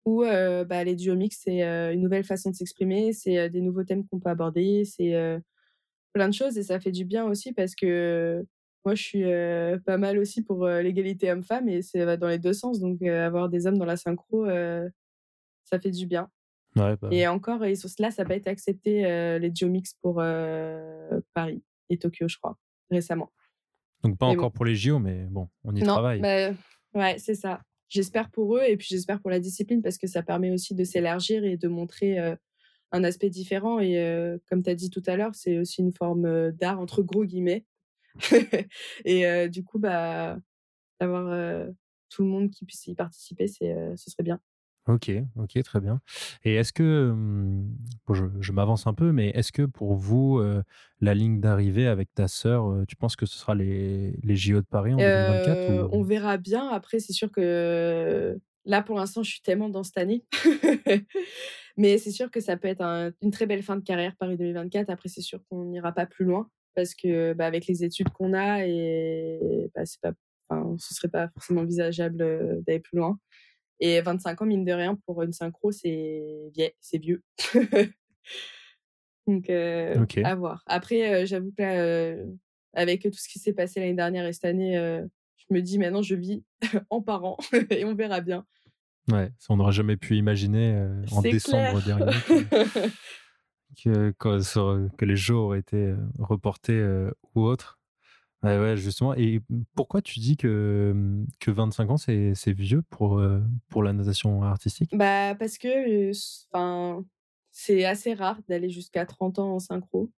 [0.06, 4.06] où bah, les duos mix c'est une nouvelle façon de s'exprimer c'est des nouveaux thèmes
[4.08, 5.12] qu'on peut aborder c'est
[6.14, 8.44] plein de choses et ça fait du bien aussi parce que
[8.86, 9.24] moi je suis
[9.84, 12.80] pas mal aussi pour l'égalité homme-femme et c'est dans les deux sens.
[12.80, 16.30] Donc avoir des hommes dans la synchro ça fait du bien.
[16.76, 17.08] Ouais, bah...
[17.10, 19.02] et encore et sur cela ça n'a pas été accepté
[19.38, 20.22] les duos mix pour
[21.34, 22.56] Paris et Tokyo je crois
[22.90, 23.30] récemment.
[24.02, 26.20] Donc pas encore pour les JO, mais bon, on y travaille.
[26.20, 26.50] Bah,
[26.94, 27.60] ouais, c'est ça.
[27.88, 30.84] J'espère pour eux et puis j'espère pour la discipline parce que ça permet aussi de
[30.84, 32.18] s'élargir et de montrer
[32.92, 33.80] un aspect différent.
[33.80, 37.24] Et comme tu as dit tout à l'heure, c'est aussi une forme d'art, entre gros
[37.24, 37.66] guillemets.
[39.04, 40.38] et du coup, bah,
[41.00, 41.66] d'avoir
[42.10, 44.40] tout le monde qui puisse y participer, c'est, ce serait bien.
[44.90, 46.00] Ok, ok, très bien.
[46.44, 47.14] Et est-ce que,
[48.12, 50.42] je, m'avance un peu, mais est-ce que pour vous,
[51.00, 54.66] la ligne d'arrivée avec ta sœur, tu penses que ce sera les, les JO de
[54.66, 56.68] Paris en 2024 On verra bien.
[56.68, 60.24] Après, c'est sûr que là, pour l'instant, je suis tellement dans cette année.
[61.76, 62.82] mais c'est sûr que ça peut être
[63.22, 64.90] une très belle fin de carrière Paris 2024.
[64.90, 68.32] Après, c'est sûr qu'on n'ira pas plus loin parce que bah, avec les études qu'on
[68.32, 70.12] a, et bah, c'est pas,
[70.78, 72.16] ce serait pas forcément envisageable
[72.66, 73.18] d'aller plus loin.
[73.80, 76.70] Et 25 ans, mine de rien, pour une synchro, c'est vieux.
[76.80, 77.22] C'est vieux.
[79.26, 80.62] Donc, euh, à voir.
[80.66, 82.26] Après, euh, j'avoue que là, euh,
[82.74, 84.74] avec tout ce qui s'est passé l'année dernière et cette année,
[85.36, 86.44] je me dis maintenant, je vis
[86.90, 87.36] en parent
[87.70, 88.44] et on verra bien.
[89.10, 92.12] Ouais, on n'aurait jamais pu imaginer en décembre dernier
[93.82, 96.80] que, que, les jours auraient été reportés
[97.34, 97.79] ou autres.
[98.42, 99.14] Ouais, justement.
[99.14, 99.42] Et
[99.74, 100.94] pourquoi tu dis que,
[101.40, 103.22] que 25 ans, c'est, vieux pour,
[103.68, 104.96] pour la natation artistique?
[104.96, 106.10] Bah, Parce que
[107.50, 110.10] c'est assez rare d'aller jusqu'à 30 ans en synchro.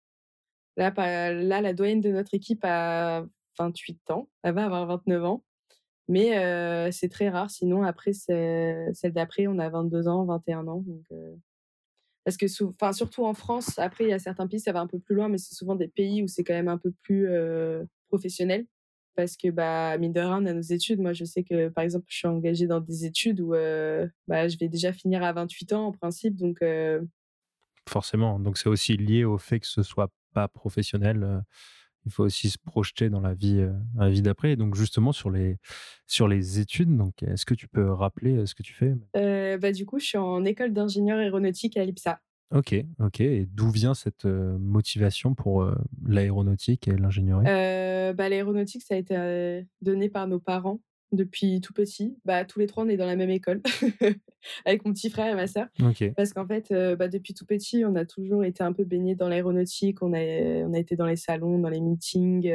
[0.77, 0.93] Là,
[1.33, 3.25] là, la doyenne de notre équipe a
[3.59, 4.29] 28 ans.
[4.43, 5.45] Elle va avoir 29 ans.
[6.09, 7.51] Mais c'est très rare.
[7.51, 10.85] Sinon, après, celle d'après, on a 22 ans, 21 ans.
[10.87, 11.07] Donc,
[12.25, 14.99] parce que surtout en France, après, il y a certains pays, ça va un peu
[14.99, 17.29] plus loin, mais c'est souvent des pays où c'est quand même un peu plus
[18.11, 18.67] professionnel
[19.17, 21.01] parce que bah mine de rien on a nos études.
[21.01, 24.49] Moi je sais que par exemple je suis engagée dans des études où euh, bah,
[24.49, 27.01] je vais déjà finir à 28 ans en principe donc euh
[27.89, 31.41] forcément donc c'est aussi lié au fait que ce soit pas professionnel euh,
[32.07, 33.63] il faut aussi se projeter dans la vie
[33.99, 34.57] la vie d'après.
[34.57, 35.59] Donc justement sur les
[36.07, 38.95] sur les études donc est-ce que tu peux rappeler ce que tu fais?
[39.59, 42.21] Bah du coup je suis en école d'ingénieur aéronautique à l'IPSA
[42.53, 43.21] Ok, ok.
[43.21, 45.67] Et d'où vient cette motivation pour
[46.05, 47.45] l'aéronautique et l'ingénierie?
[47.45, 50.81] Bah, L'aéronautique, ça a été donné par nos parents
[51.13, 52.17] depuis tout petit.
[52.25, 53.63] Bah, tous les trois, on est dans la même école,
[54.65, 55.67] avec mon petit frère et ma sœur.
[56.17, 59.29] Parce qu'en fait, bah, depuis tout petit, on a toujours été un peu baigné dans
[59.29, 60.03] l'aéronautique.
[60.03, 60.19] On a,
[60.65, 62.51] on a été dans les salons, dans les meetings.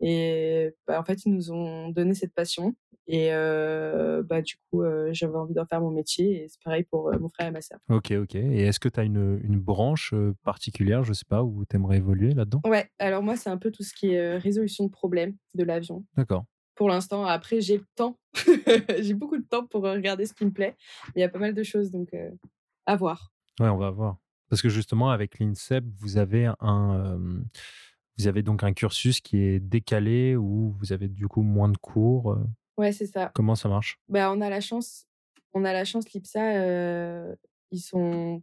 [0.00, 2.74] Et bah, en fait, ils nous ont donné cette passion.
[3.08, 4.82] Et bah, du coup,
[5.12, 6.42] j'avais envie d'en faire mon métier.
[6.42, 7.78] Et c'est pareil pour mon frère et ma sœur.
[7.88, 8.34] Ok, ok.
[8.34, 11.98] Et est-ce que tu as une, une, branche particulière, je sais pas, où tu aimerais
[11.98, 12.62] évoluer là-dedans?
[12.66, 16.04] Ouais, alors moi, c'est un peu tout ce qui est résolution de problèmes de l'avion.
[16.16, 16.46] D'accord.
[16.74, 18.18] Pour l'instant, après, j'ai le temps.
[19.00, 20.76] j'ai beaucoup de temps pour regarder ce qui me plaît.
[21.14, 22.08] Il y a pas mal de choses, donc
[22.86, 23.32] à voir.
[23.60, 24.18] Ouais, on va voir.
[24.48, 27.18] Parce que justement, avec l'INSEP, vous avez un.
[28.18, 31.76] Vous avez donc un cursus qui est décalé où vous avez du coup moins de
[31.76, 32.38] cours.
[32.78, 33.30] Ouais, c'est ça.
[33.34, 33.98] Comment ça marche?
[34.08, 35.06] Bah, On a la chance,
[35.54, 37.34] on a la chance, l'IPSA, euh,
[37.70, 38.42] ils sont.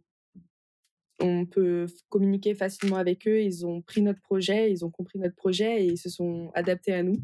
[1.20, 3.40] On peut communiquer facilement avec eux.
[3.40, 6.92] Ils ont pris notre projet, ils ont compris notre projet et ils se sont adaptés
[6.92, 7.22] à nous.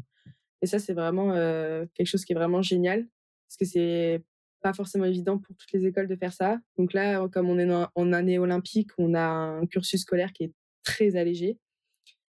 [0.61, 3.05] Et ça, c'est vraiment euh, quelque chose qui est vraiment génial
[3.47, 4.23] parce que c'est
[4.61, 6.59] pas forcément évident pour toutes les écoles de faire ça.
[6.77, 10.53] Donc là, comme on est en année olympique, on a un cursus scolaire qui est
[10.83, 11.57] très allégé.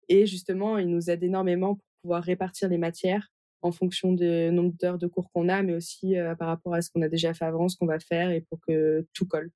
[0.08, 3.30] Et justement, il nous aide énormément pour pouvoir répartir les matières
[3.62, 6.82] en fonction du nombre d'heures de cours qu'on a, mais aussi euh, par rapport à
[6.82, 9.50] ce qu'on a déjà fait avant, ce qu'on va faire et pour que tout colle.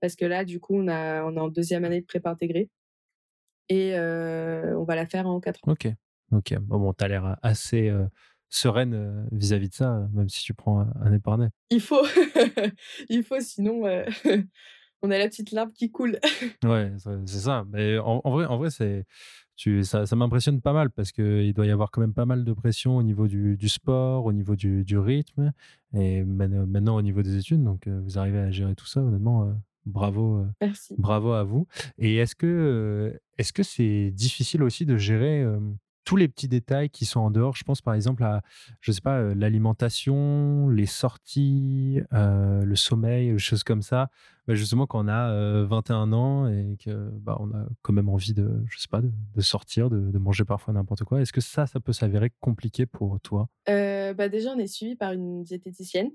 [0.00, 2.68] Parce que là, du coup, on, a, on est en deuxième année de prépa intégrée
[3.68, 5.72] et euh, on va la faire en quatre ans.
[5.72, 5.88] Ok,
[6.32, 6.58] ok.
[6.60, 8.04] Bon, bon tu as l'air assez, euh,
[8.48, 11.50] sereine vis-à-vis de ça, même si tu prends un, épargnat.
[11.70, 12.04] Il faut,
[13.08, 13.82] il faut, sinon
[15.06, 16.18] on a la petite larme qui coule.
[16.64, 16.92] ouais,
[17.26, 17.64] c'est ça.
[17.70, 19.04] Mais en, vrai, en vrai, c'est
[19.56, 22.44] tu, ça, ça m'impressionne pas mal parce qu'il doit y avoir quand même pas mal
[22.44, 25.52] de pression au niveau du, du sport, au niveau du, du, rythme
[25.94, 27.62] et maintenant au niveau des études.
[27.62, 29.50] Donc, vous arrivez à gérer tout ça, honnêtement.
[29.86, 30.44] bravo,
[30.98, 31.66] bravo à vous.
[31.98, 35.46] Et est-ce que est-ce que c'est difficile aussi de gérer
[36.06, 37.56] tous les petits détails qui sont en dehors.
[37.56, 38.42] Je pense par exemple à,
[38.80, 44.08] je sais pas, l'alimentation, les sorties, le sommeil, choses comme ça.
[44.46, 48.32] Bah, justement, quand on a 21 ans et que bah, on a quand même envie
[48.32, 51.20] de, je sais pas, de, sortir, de, manger parfois n'importe quoi.
[51.20, 53.48] Est-ce que ça, ça peut s'avérer compliqué pour toi?
[53.66, 56.12] Bah Déjà, on est suivi par une diététicienne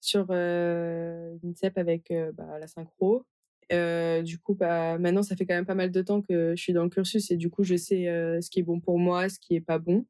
[0.00, 3.26] sur une CEP avec bah, la synchro
[3.70, 6.72] du coup, bah, maintenant, ça fait quand même pas mal de temps que je suis
[6.72, 8.04] dans le cursus et du coup, je sais
[8.40, 10.06] ce qui est bon pour moi, ce qui est pas bon.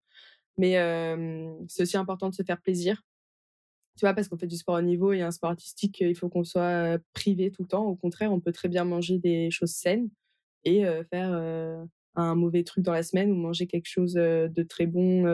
[0.57, 0.75] Mais
[1.69, 3.03] c'est aussi important de se faire plaisir.
[3.99, 6.29] Tu vois, parce qu'on fait du sport au niveau et un sport artistique, il faut
[6.31, 7.85] qu'on soit privé tout le temps.
[7.85, 10.09] Au contraire, on peut très bien manger des choses saines
[10.65, 11.33] et faire
[12.15, 15.25] un mauvais truc dans la semaine ou manger quelque chose de très bon,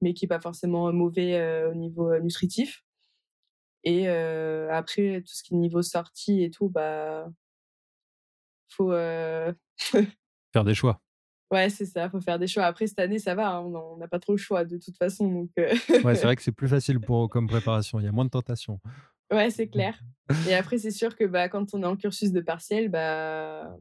[0.00, 2.82] mais qui n'est pas forcément mauvais au niveau nutritif.
[3.84, 7.28] Et après, tout ce qui est niveau sortie et tout, bah,
[8.68, 8.90] faut
[10.52, 11.00] faire des choix.
[11.50, 12.64] Ouais, c'est ça, faut faire des choix.
[12.64, 15.28] Après, cette année, ça va, hein, on n'a pas trop le choix de toute façon.
[15.28, 15.74] Donc ouais,
[16.14, 18.80] c'est vrai que c'est plus facile pour, comme préparation, il y a moins de tentations.
[19.32, 19.98] Ouais, c'est clair.
[20.48, 23.76] Et après, c'est sûr que bah, quand on est en cursus de partiel, bah,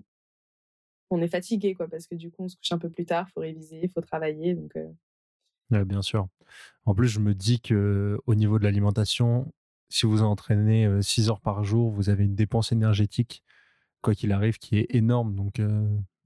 [1.11, 3.29] on est fatigué, quoi, parce que du coup, on se couche un peu plus tard,
[3.29, 4.55] faut réviser, faut travailler.
[4.55, 4.75] Donc,
[5.71, 6.27] ouais, bien sûr.
[6.85, 9.51] En plus, je me dis que au niveau de l'alimentation,
[9.89, 13.43] si vous entraînez 6 heures par jour, vous avez une dépense énergétique,
[14.01, 15.35] quoi qu'il arrive, qui est énorme.
[15.35, 15.59] Donc,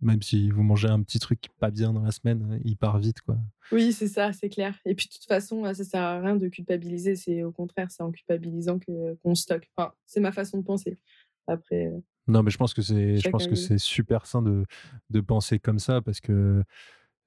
[0.04, 3.22] même si vous mangez un petit truc pas bien dans la semaine, il part vite.
[3.22, 3.38] Quoi.
[3.72, 4.78] Oui, c'est ça, c'est clair.
[4.86, 7.16] Et puis, de toute façon, ça sert à rien de culpabiliser.
[7.16, 9.70] C'est au contraire, c'est en culpabilisant que, qu'on stocke.
[9.76, 11.00] Enfin, c'est ma façon de penser.
[11.48, 11.92] Après.
[12.28, 14.66] Non, mais je pense que c'est, je pense que c'est super sain de,
[15.10, 16.64] de penser comme ça parce que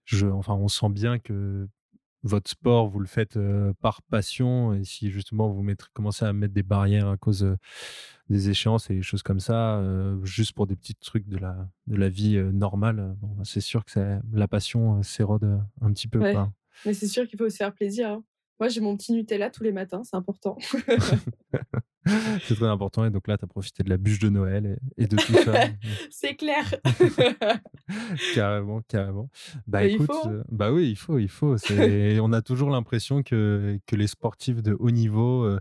[0.05, 1.69] je, enfin, on sent bien que
[2.27, 3.39] votre sport, vous le faites
[3.81, 4.75] par passion.
[4.75, 7.57] Et si justement vous mettez, commencez à mettre des barrières à cause
[8.29, 9.83] des échéances et des choses comme ça,
[10.25, 14.19] juste pour des petits trucs de la, de la vie normale, bon, c'est sûr que
[14.33, 16.21] la passion s'érode un petit peu.
[16.85, 18.11] Mais c'est sûr qu'il faut se faire plaisir.
[18.11, 18.25] Hein.
[18.59, 20.57] Moi, j'ai mon petit Nutella tous les matins, c'est important.
[22.43, 23.05] c'est très important.
[23.05, 25.65] Et donc là, tu as profité de la bûche de Noël et, de tout ça.
[26.11, 26.75] c'est clair.
[28.35, 29.29] carrément, carrément.
[29.67, 30.31] Bah écoute, hein.
[30.31, 31.57] euh, bah oui, il faut, il faut.
[31.71, 35.59] on a toujours l'impression que, que les sportifs de haut niveau euh,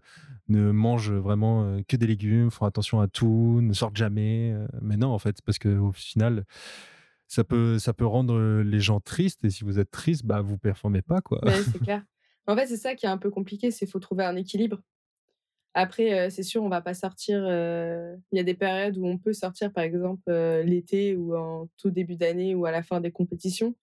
[0.48, 4.56] ne mangent vraiment euh, que des légumes, font attention à tout, ne sortent jamais.
[4.82, 6.46] mais non, en fait, parce qu'au final,
[7.28, 9.44] ça peut, ça peut rendre les gens tristes.
[9.44, 11.42] Et si vous êtes triste, bah vous performez pas, quoi.
[11.52, 12.04] c'est clair.
[12.48, 14.82] En fait, c'est ça qui est un peu compliqué, c'est faut trouver un équilibre.
[15.74, 17.40] Après, c'est sûr, on va pas sortir.
[17.40, 20.32] Il y a des périodes où on peut sortir, par exemple
[20.64, 23.76] l'été ou en tout début d'année ou à la fin des compétitions.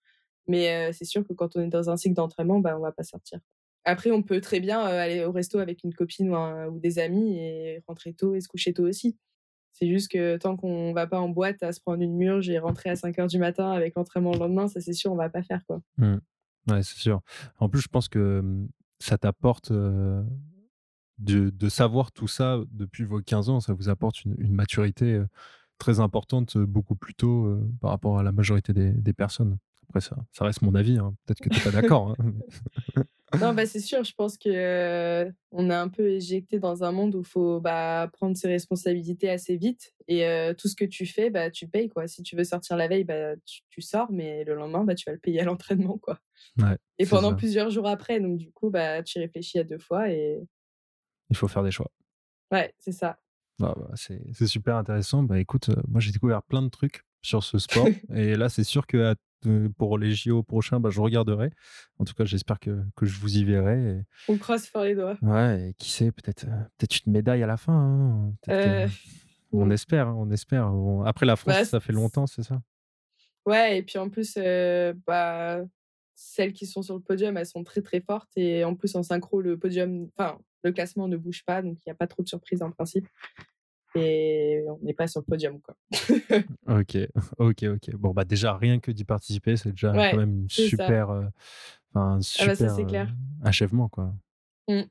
[0.49, 3.03] Mais c'est sûr que quand on est dans un cycle d'entraînement, bah, on va pas
[3.05, 3.41] sortir.
[3.85, 7.37] Après, on peut très bien aller au resto avec une copine ou, ou, des amis
[7.39, 9.19] et rentrer tôt et se coucher tôt aussi.
[9.73, 12.59] C'est juste que tant qu'on va pas en boîte à se prendre une murge et
[12.59, 15.31] rentrer à 5 heures du matin avec l'entraînement le lendemain, ça c'est sûr, on va
[15.31, 15.81] pas faire quoi.
[15.97, 16.19] Mmh.
[16.69, 17.21] Ouais, c'est sûr.
[17.59, 18.69] En plus, je pense que mmh,
[19.01, 19.73] ça t'apporte
[21.23, 25.23] de, savoir tout ça depuis vos 15 ans, ça vous apporte une, maturité
[25.79, 29.59] très importante beaucoup plus tôt par rapport à la majorité des, personnes.
[29.89, 30.99] Après, ça, ça reste mon avis.
[30.99, 31.15] Hein.
[31.27, 32.15] Peut-être que tu n'es pas d'accord.
[32.19, 33.05] Hein,
[33.41, 34.05] non, bah, c'est sûr.
[34.05, 38.09] Je pense que on est un peu éjecté dans un monde où il faut bah,
[38.13, 39.93] prendre ses responsabilités assez vite.
[40.09, 40.25] Et
[40.57, 41.89] tout ce que tu fais, bah, tu payes.
[41.89, 42.09] Quoi.
[42.09, 43.35] Si tu veux sortir la veille, bah,
[43.71, 45.99] tu, sors, mais le lendemain, bah, tu vas le payer à l'entraînement.
[45.99, 46.19] Quoi.
[46.99, 48.20] Et pendant plusieurs jours après.
[48.20, 50.11] Donc, du coup, bah, tu réfléchis à deux fois.
[50.11, 50.40] et
[51.30, 51.90] Il faut faire des choix.
[52.51, 53.18] Ouais, c'est ça.
[53.62, 55.22] Ah, bah, c'est super intéressant.
[55.22, 57.86] Bah, écoute, moi, j'ai découvert plein de trucs sur ce sport.
[58.14, 59.14] et là, c'est sûr que
[59.76, 61.51] pour les JO prochains, bah, je regarderai.
[61.99, 64.03] En tout cas, j'espère que, que, je vous y verrai.
[64.28, 65.16] On croise fort les doigts.
[65.22, 67.72] Ouais, et qui sait, peut-être euh, peut-être une médaille à la fin.
[67.72, 68.32] Hein.
[68.49, 68.88] Euh,
[69.53, 70.72] on espère, hein, on espère.
[71.07, 72.61] Après la France, ça fait longtemps, c'est ça?
[73.45, 75.61] Ouais, et puis en plus, euh, bah,
[76.23, 78.31] celles qui sont sur le podium, elles sont très très fortes.
[78.37, 81.89] Et en plus, en synchro, le podium, enfin, le classement ne bouge pas, donc il
[81.89, 83.07] n'y a pas trop de surprises en principe
[83.95, 85.61] et on n'est pas sur le podium.
[85.61, 85.77] Quoi.
[86.79, 86.99] ok,
[87.39, 87.97] ok, ok.
[87.97, 91.25] Bon, bah déjà, rien que d'y participer, c'est déjà quand même une super, euh,
[91.95, 93.09] un super ah bah clair.
[93.09, 93.89] Euh, achèvement.
[93.89, 94.14] Quoi.
[94.68, 94.83] Mmh.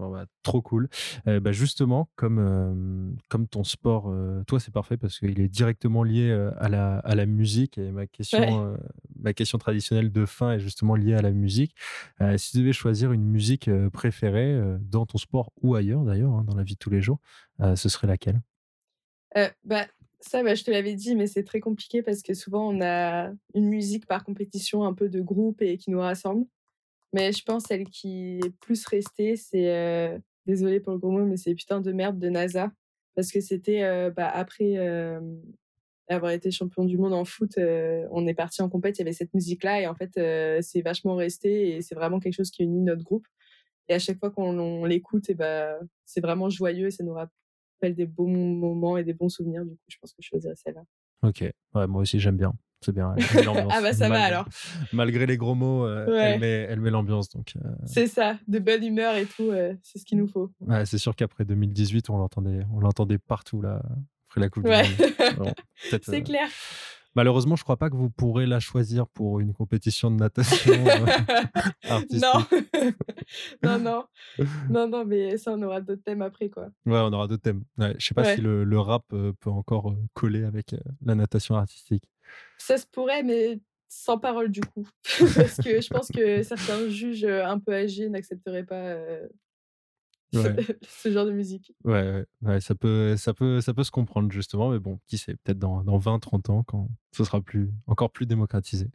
[0.00, 0.88] Bon, bah, trop cool.
[1.26, 4.12] Euh, bah, justement, comme, comme ton sport,
[4.46, 7.78] toi, c'est parfait parce qu'il est directement lié à, la, à la musique.
[7.78, 8.76] Et ma question,
[9.18, 11.74] ma question traditionnelle de fin est justement liée à la musique.
[12.20, 16.02] Euh, si tu devais choisir une musique euh, préférée euh, dans ton sport ou ailleurs
[16.02, 17.18] d'ailleurs, hein, dans la vie de tous les jours,
[17.60, 18.40] euh, ce serait laquelle?
[19.36, 19.86] Euh, bah,
[20.20, 23.30] ça, bah, je te l'avais dit, mais c'est très compliqué parce que souvent, on a
[23.54, 26.46] une musique par compétition, un peu de groupe et qui nous rassemble.
[27.12, 31.24] Mais je pense celle qui est plus restée, c'est, euh, désolée pour le gros mot,
[31.24, 32.72] mais c'est Putain de merde de NASA.
[33.16, 34.76] Parce que c'était euh, bah, après
[36.08, 39.12] avoir été champion du monde en foot, on est parti en compète, il y avait
[39.12, 40.12] cette musique-là et en fait,
[40.62, 43.26] c'est vachement resté et c'est vraiment quelque chose qui unit notre groupe.
[43.88, 47.12] Et à chaque fois qu'on on l'écoute, et bah, c'est vraiment joyeux et ça nous
[47.12, 49.64] rappelle des bons moments et des bons souvenirs.
[49.64, 50.82] Du coup, je pense que je choisirais celle-là.
[51.22, 51.40] Ok,
[51.74, 52.54] ouais, moi aussi j'aime bien.
[52.82, 53.14] C'est bien.
[53.16, 53.66] elle met.
[53.70, 54.46] Ah bah ça va alors.
[54.92, 56.32] Malgré les gros mots, euh, Ouais.
[56.34, 57.28] elle met, elle met l'ambiance.
[57.28, 60.50] Donc, euh, C'est ça, de bonne humeur et tout, euh, c'est ce qu'il nous faut.
[60.60, 63.82] ouais, c'est sûr qu'après 2018, on l'entendait, on l'entendait partout là,
[64.28, 64.84] après la Coupe Ouais.
[64.86, 65.52] du Monde.
[66.02, 66.48] C'est clair.
[67.16, 70.72] Malheureusement, je crois pas que vous pourrez la choisir pour une compétition de natation.
[72.12, 72.44] Non.
[73.64, 74.04] non, non.
[74.70, 76.66] Non, non, mais ça, on aura d'autres thèmes après, quoi.
[76.86, 77.62] Ouais, on aura d'autres thèmes.
[77.78, 78.36] Ouais, je sais pas Ouais.
[78.36, 80.74] si le, le rap peut encore coller avec
[81.04, 82.04] la natation artistique.
[82.58, 84.86] Ça se pourrait, mais sans parole, du coup.
[85.34, 89.26] Parce que je pense que certains juges euh, un peu âgés n'accepteraient pas euh,
[90.32, 90.54] Ouais.
[90.88, 91.72] ce genre de musique.
[91.84, 95.18] Ouais, ouais, ouais, ça peut, ça peut, ça peut se comprendre justement, mais bon, qui
[95.18, 98.88] sait, peut-être dans, dans 20, 30 ans, quand ce sera plus, encore plus démocratisé.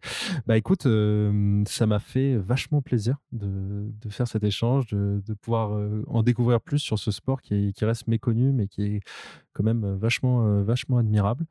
[0.47, 6.03] Bah écoute, euh, ça m'a fait vachement plaisir de, faire cet échange, de, pouvoir euh,
[6.07, 8.99] en découvrir plus sur ce sport qui, est- qui reste méconnu, mais qui est
[9.53, 11.45] quand même vachement, euh, vachement admirable.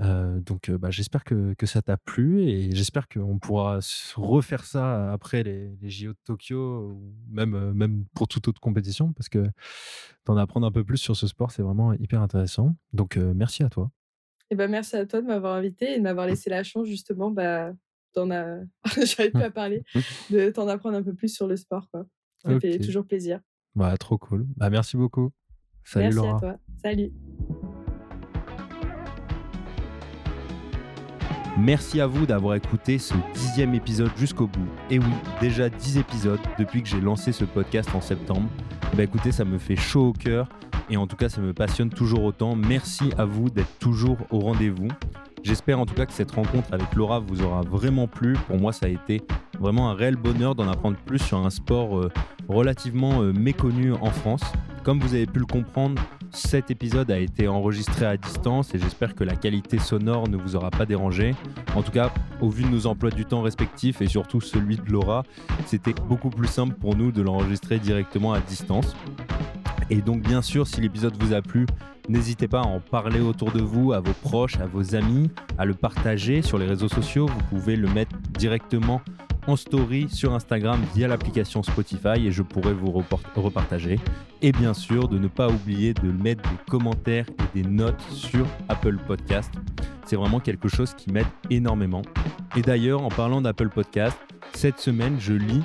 [0.00, 3.78] Euh, donc bah, j'espère que, que ça t'a plu et j'espère qu'on pourra
[4.16, 9.28] refaire ça après les, JO de Tokyo ou même, même pour toute autre compétition parce
[9.28, 9.48] que
[10.26, 12.74] d'en apprendre un peu plus sur ce sport, c'est vraiment hyper intéressant.
[12.92, 13.90] Donc merci à toi.
[14.50, 17.30] Et ben merci à toi de m'avoir invité et de m'avoir laissé la chance, justement,
[17.30, 17.72] bah,
[18.14, 18.60] d'en a...
[19.04, 19.82] j'arrive plus à parler,
[20.30, 22.06] de t'en apprendre un peu plus sur le sport, quoi.
[22.38, 23.40] Ça fait toujours plaisir.
[23.74, 24.46] Bah, trop cool.
[24.56, 25.32] Bah, merci beaucoup.
[25.84, 26.36] Salut merci Laura.
[26.36, 26.56] à toi.
[26.82, 27.12] Salut.
[31.58, 34.68] Merci à vous d'avoir écouté ce dixième épisode jusqu'au bout.
[34.90, 38.48] Et oui, déjà 10 épisodes depuis que j'ai lancé ce podcast en septembre.
[38.96, 40.48] Bah écoutez, ça me fait chaud au cœur
[40.90, 42.56] et en tout cas, ça me passionne toujours autant.
[42.56, 44.88] Merci à vous d'être toujours au rendez-vous.
[45.42, 48.34] J'espère en tout cas que cette rencontre avec Laura vous aura vraiment plu.
[48.46, 49.22] Pour moi, ça a été
[49.60, 52.10] vraiment un réel bonheur d'en apprendre plus sur un sport euh,
[52.48, 54.42] relativement euh, méconnu en France.
[54.82, 59.14] Comme vous avez pu le comprendre, cet épisode a été enregistré à distance et j'espère
[59.14, 61.34] que la qualité sonore ne vous aura pas dérangé.
[61.74, 64.90] En tout cas, au vu de nos emplois du temps respectifs et surtout celui de
[64.90, 65.24] Laura,
[65.66, 68.94] c'était beaucoup plus simple pour nous de l'enregistrer directement à distance.
[69.90, 71.66] Et donc bien sûr, si l'épisode vous a plu,
[72.08, 75.64] n'hésitez pas à en parler autour de vous, à vos proches, à vos amis, à
[75.64, 77.26] le partager sur les réseaux sociaux.
[77.26, 79.00] Vous pouvez le mettre directement
[79.46, 83.02] en story sur Instagram via l'application Spotify et je pourrai vous
[83.34, 83.98] repartager.
[84.42, 88.46] Et bien sûr, de ne pas oublier de mettre des commentaires et des notes sur
[88.68, 89.50] Apple Podcast.
[90.04, 92.02] C'est vraiment quelque chose qui m'aide énormément.
[92.56, 94.18] Et d'ailleurs, en parlant d'Apple Podcast,
[94.52, 95.62] cette semaine, je lis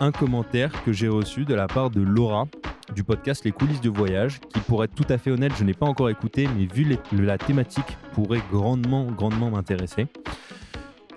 [0.00, 2.46] un commentaire que j'ai reçu de la part de Laura
[2.94, 5.74] du podcast Les coulisses de voyage, qui pour être tout à fait honnête, je n'ai
[5.74, 10.06] pas encore écouté, mais vu la thématique pourrait grandement, grandement m'intéresser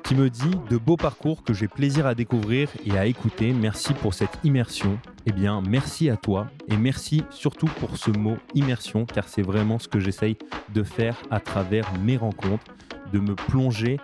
[0.04, 3.54] qui me dit de beaux parcours que j'ai plaisir à découvrir et à écouter.
[3.54, 5.00] Merci pour cette immersion.
[5.26, 9.80] Eh bien, merci à toi et merci surtout pour ce mot immersion, car c'est vraiment
[9.80, 10.38] ce que j'essaye
[10.74, 12.66] de faire à travers mes rencontres,
[13.14, 13.98] de me plonger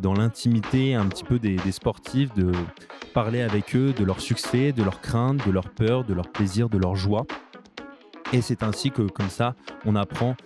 [0.00, 2.52] dans l'intimité un petit peu des, sportifs, de
[3.12, 6.68] parler avec eux de leurs succès, de leurs craintes, de leurs peurs, de leurs plaisirs,
[6.68, 7.26] de leurs joies.
[8.32, 9.54] Et c'est ainsi que, comme ça,
[9.84, 10.36] on apprend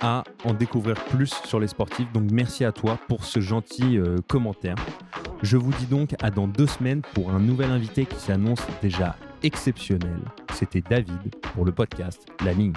[0.00, 2.10] à en découvrir plus sur les sportifs.
[2.12, 4.76] Donc merci à toi pour ce gentil euh, commentaire.
[5.42, 9.16] Je vous dis donc à dans deux semaines pour un nouvel invité qui s'annonce déjà
[9.42, 10.18] exceptionnel.
[10.52, 12.74] C'était David pour le podcast La Ligne.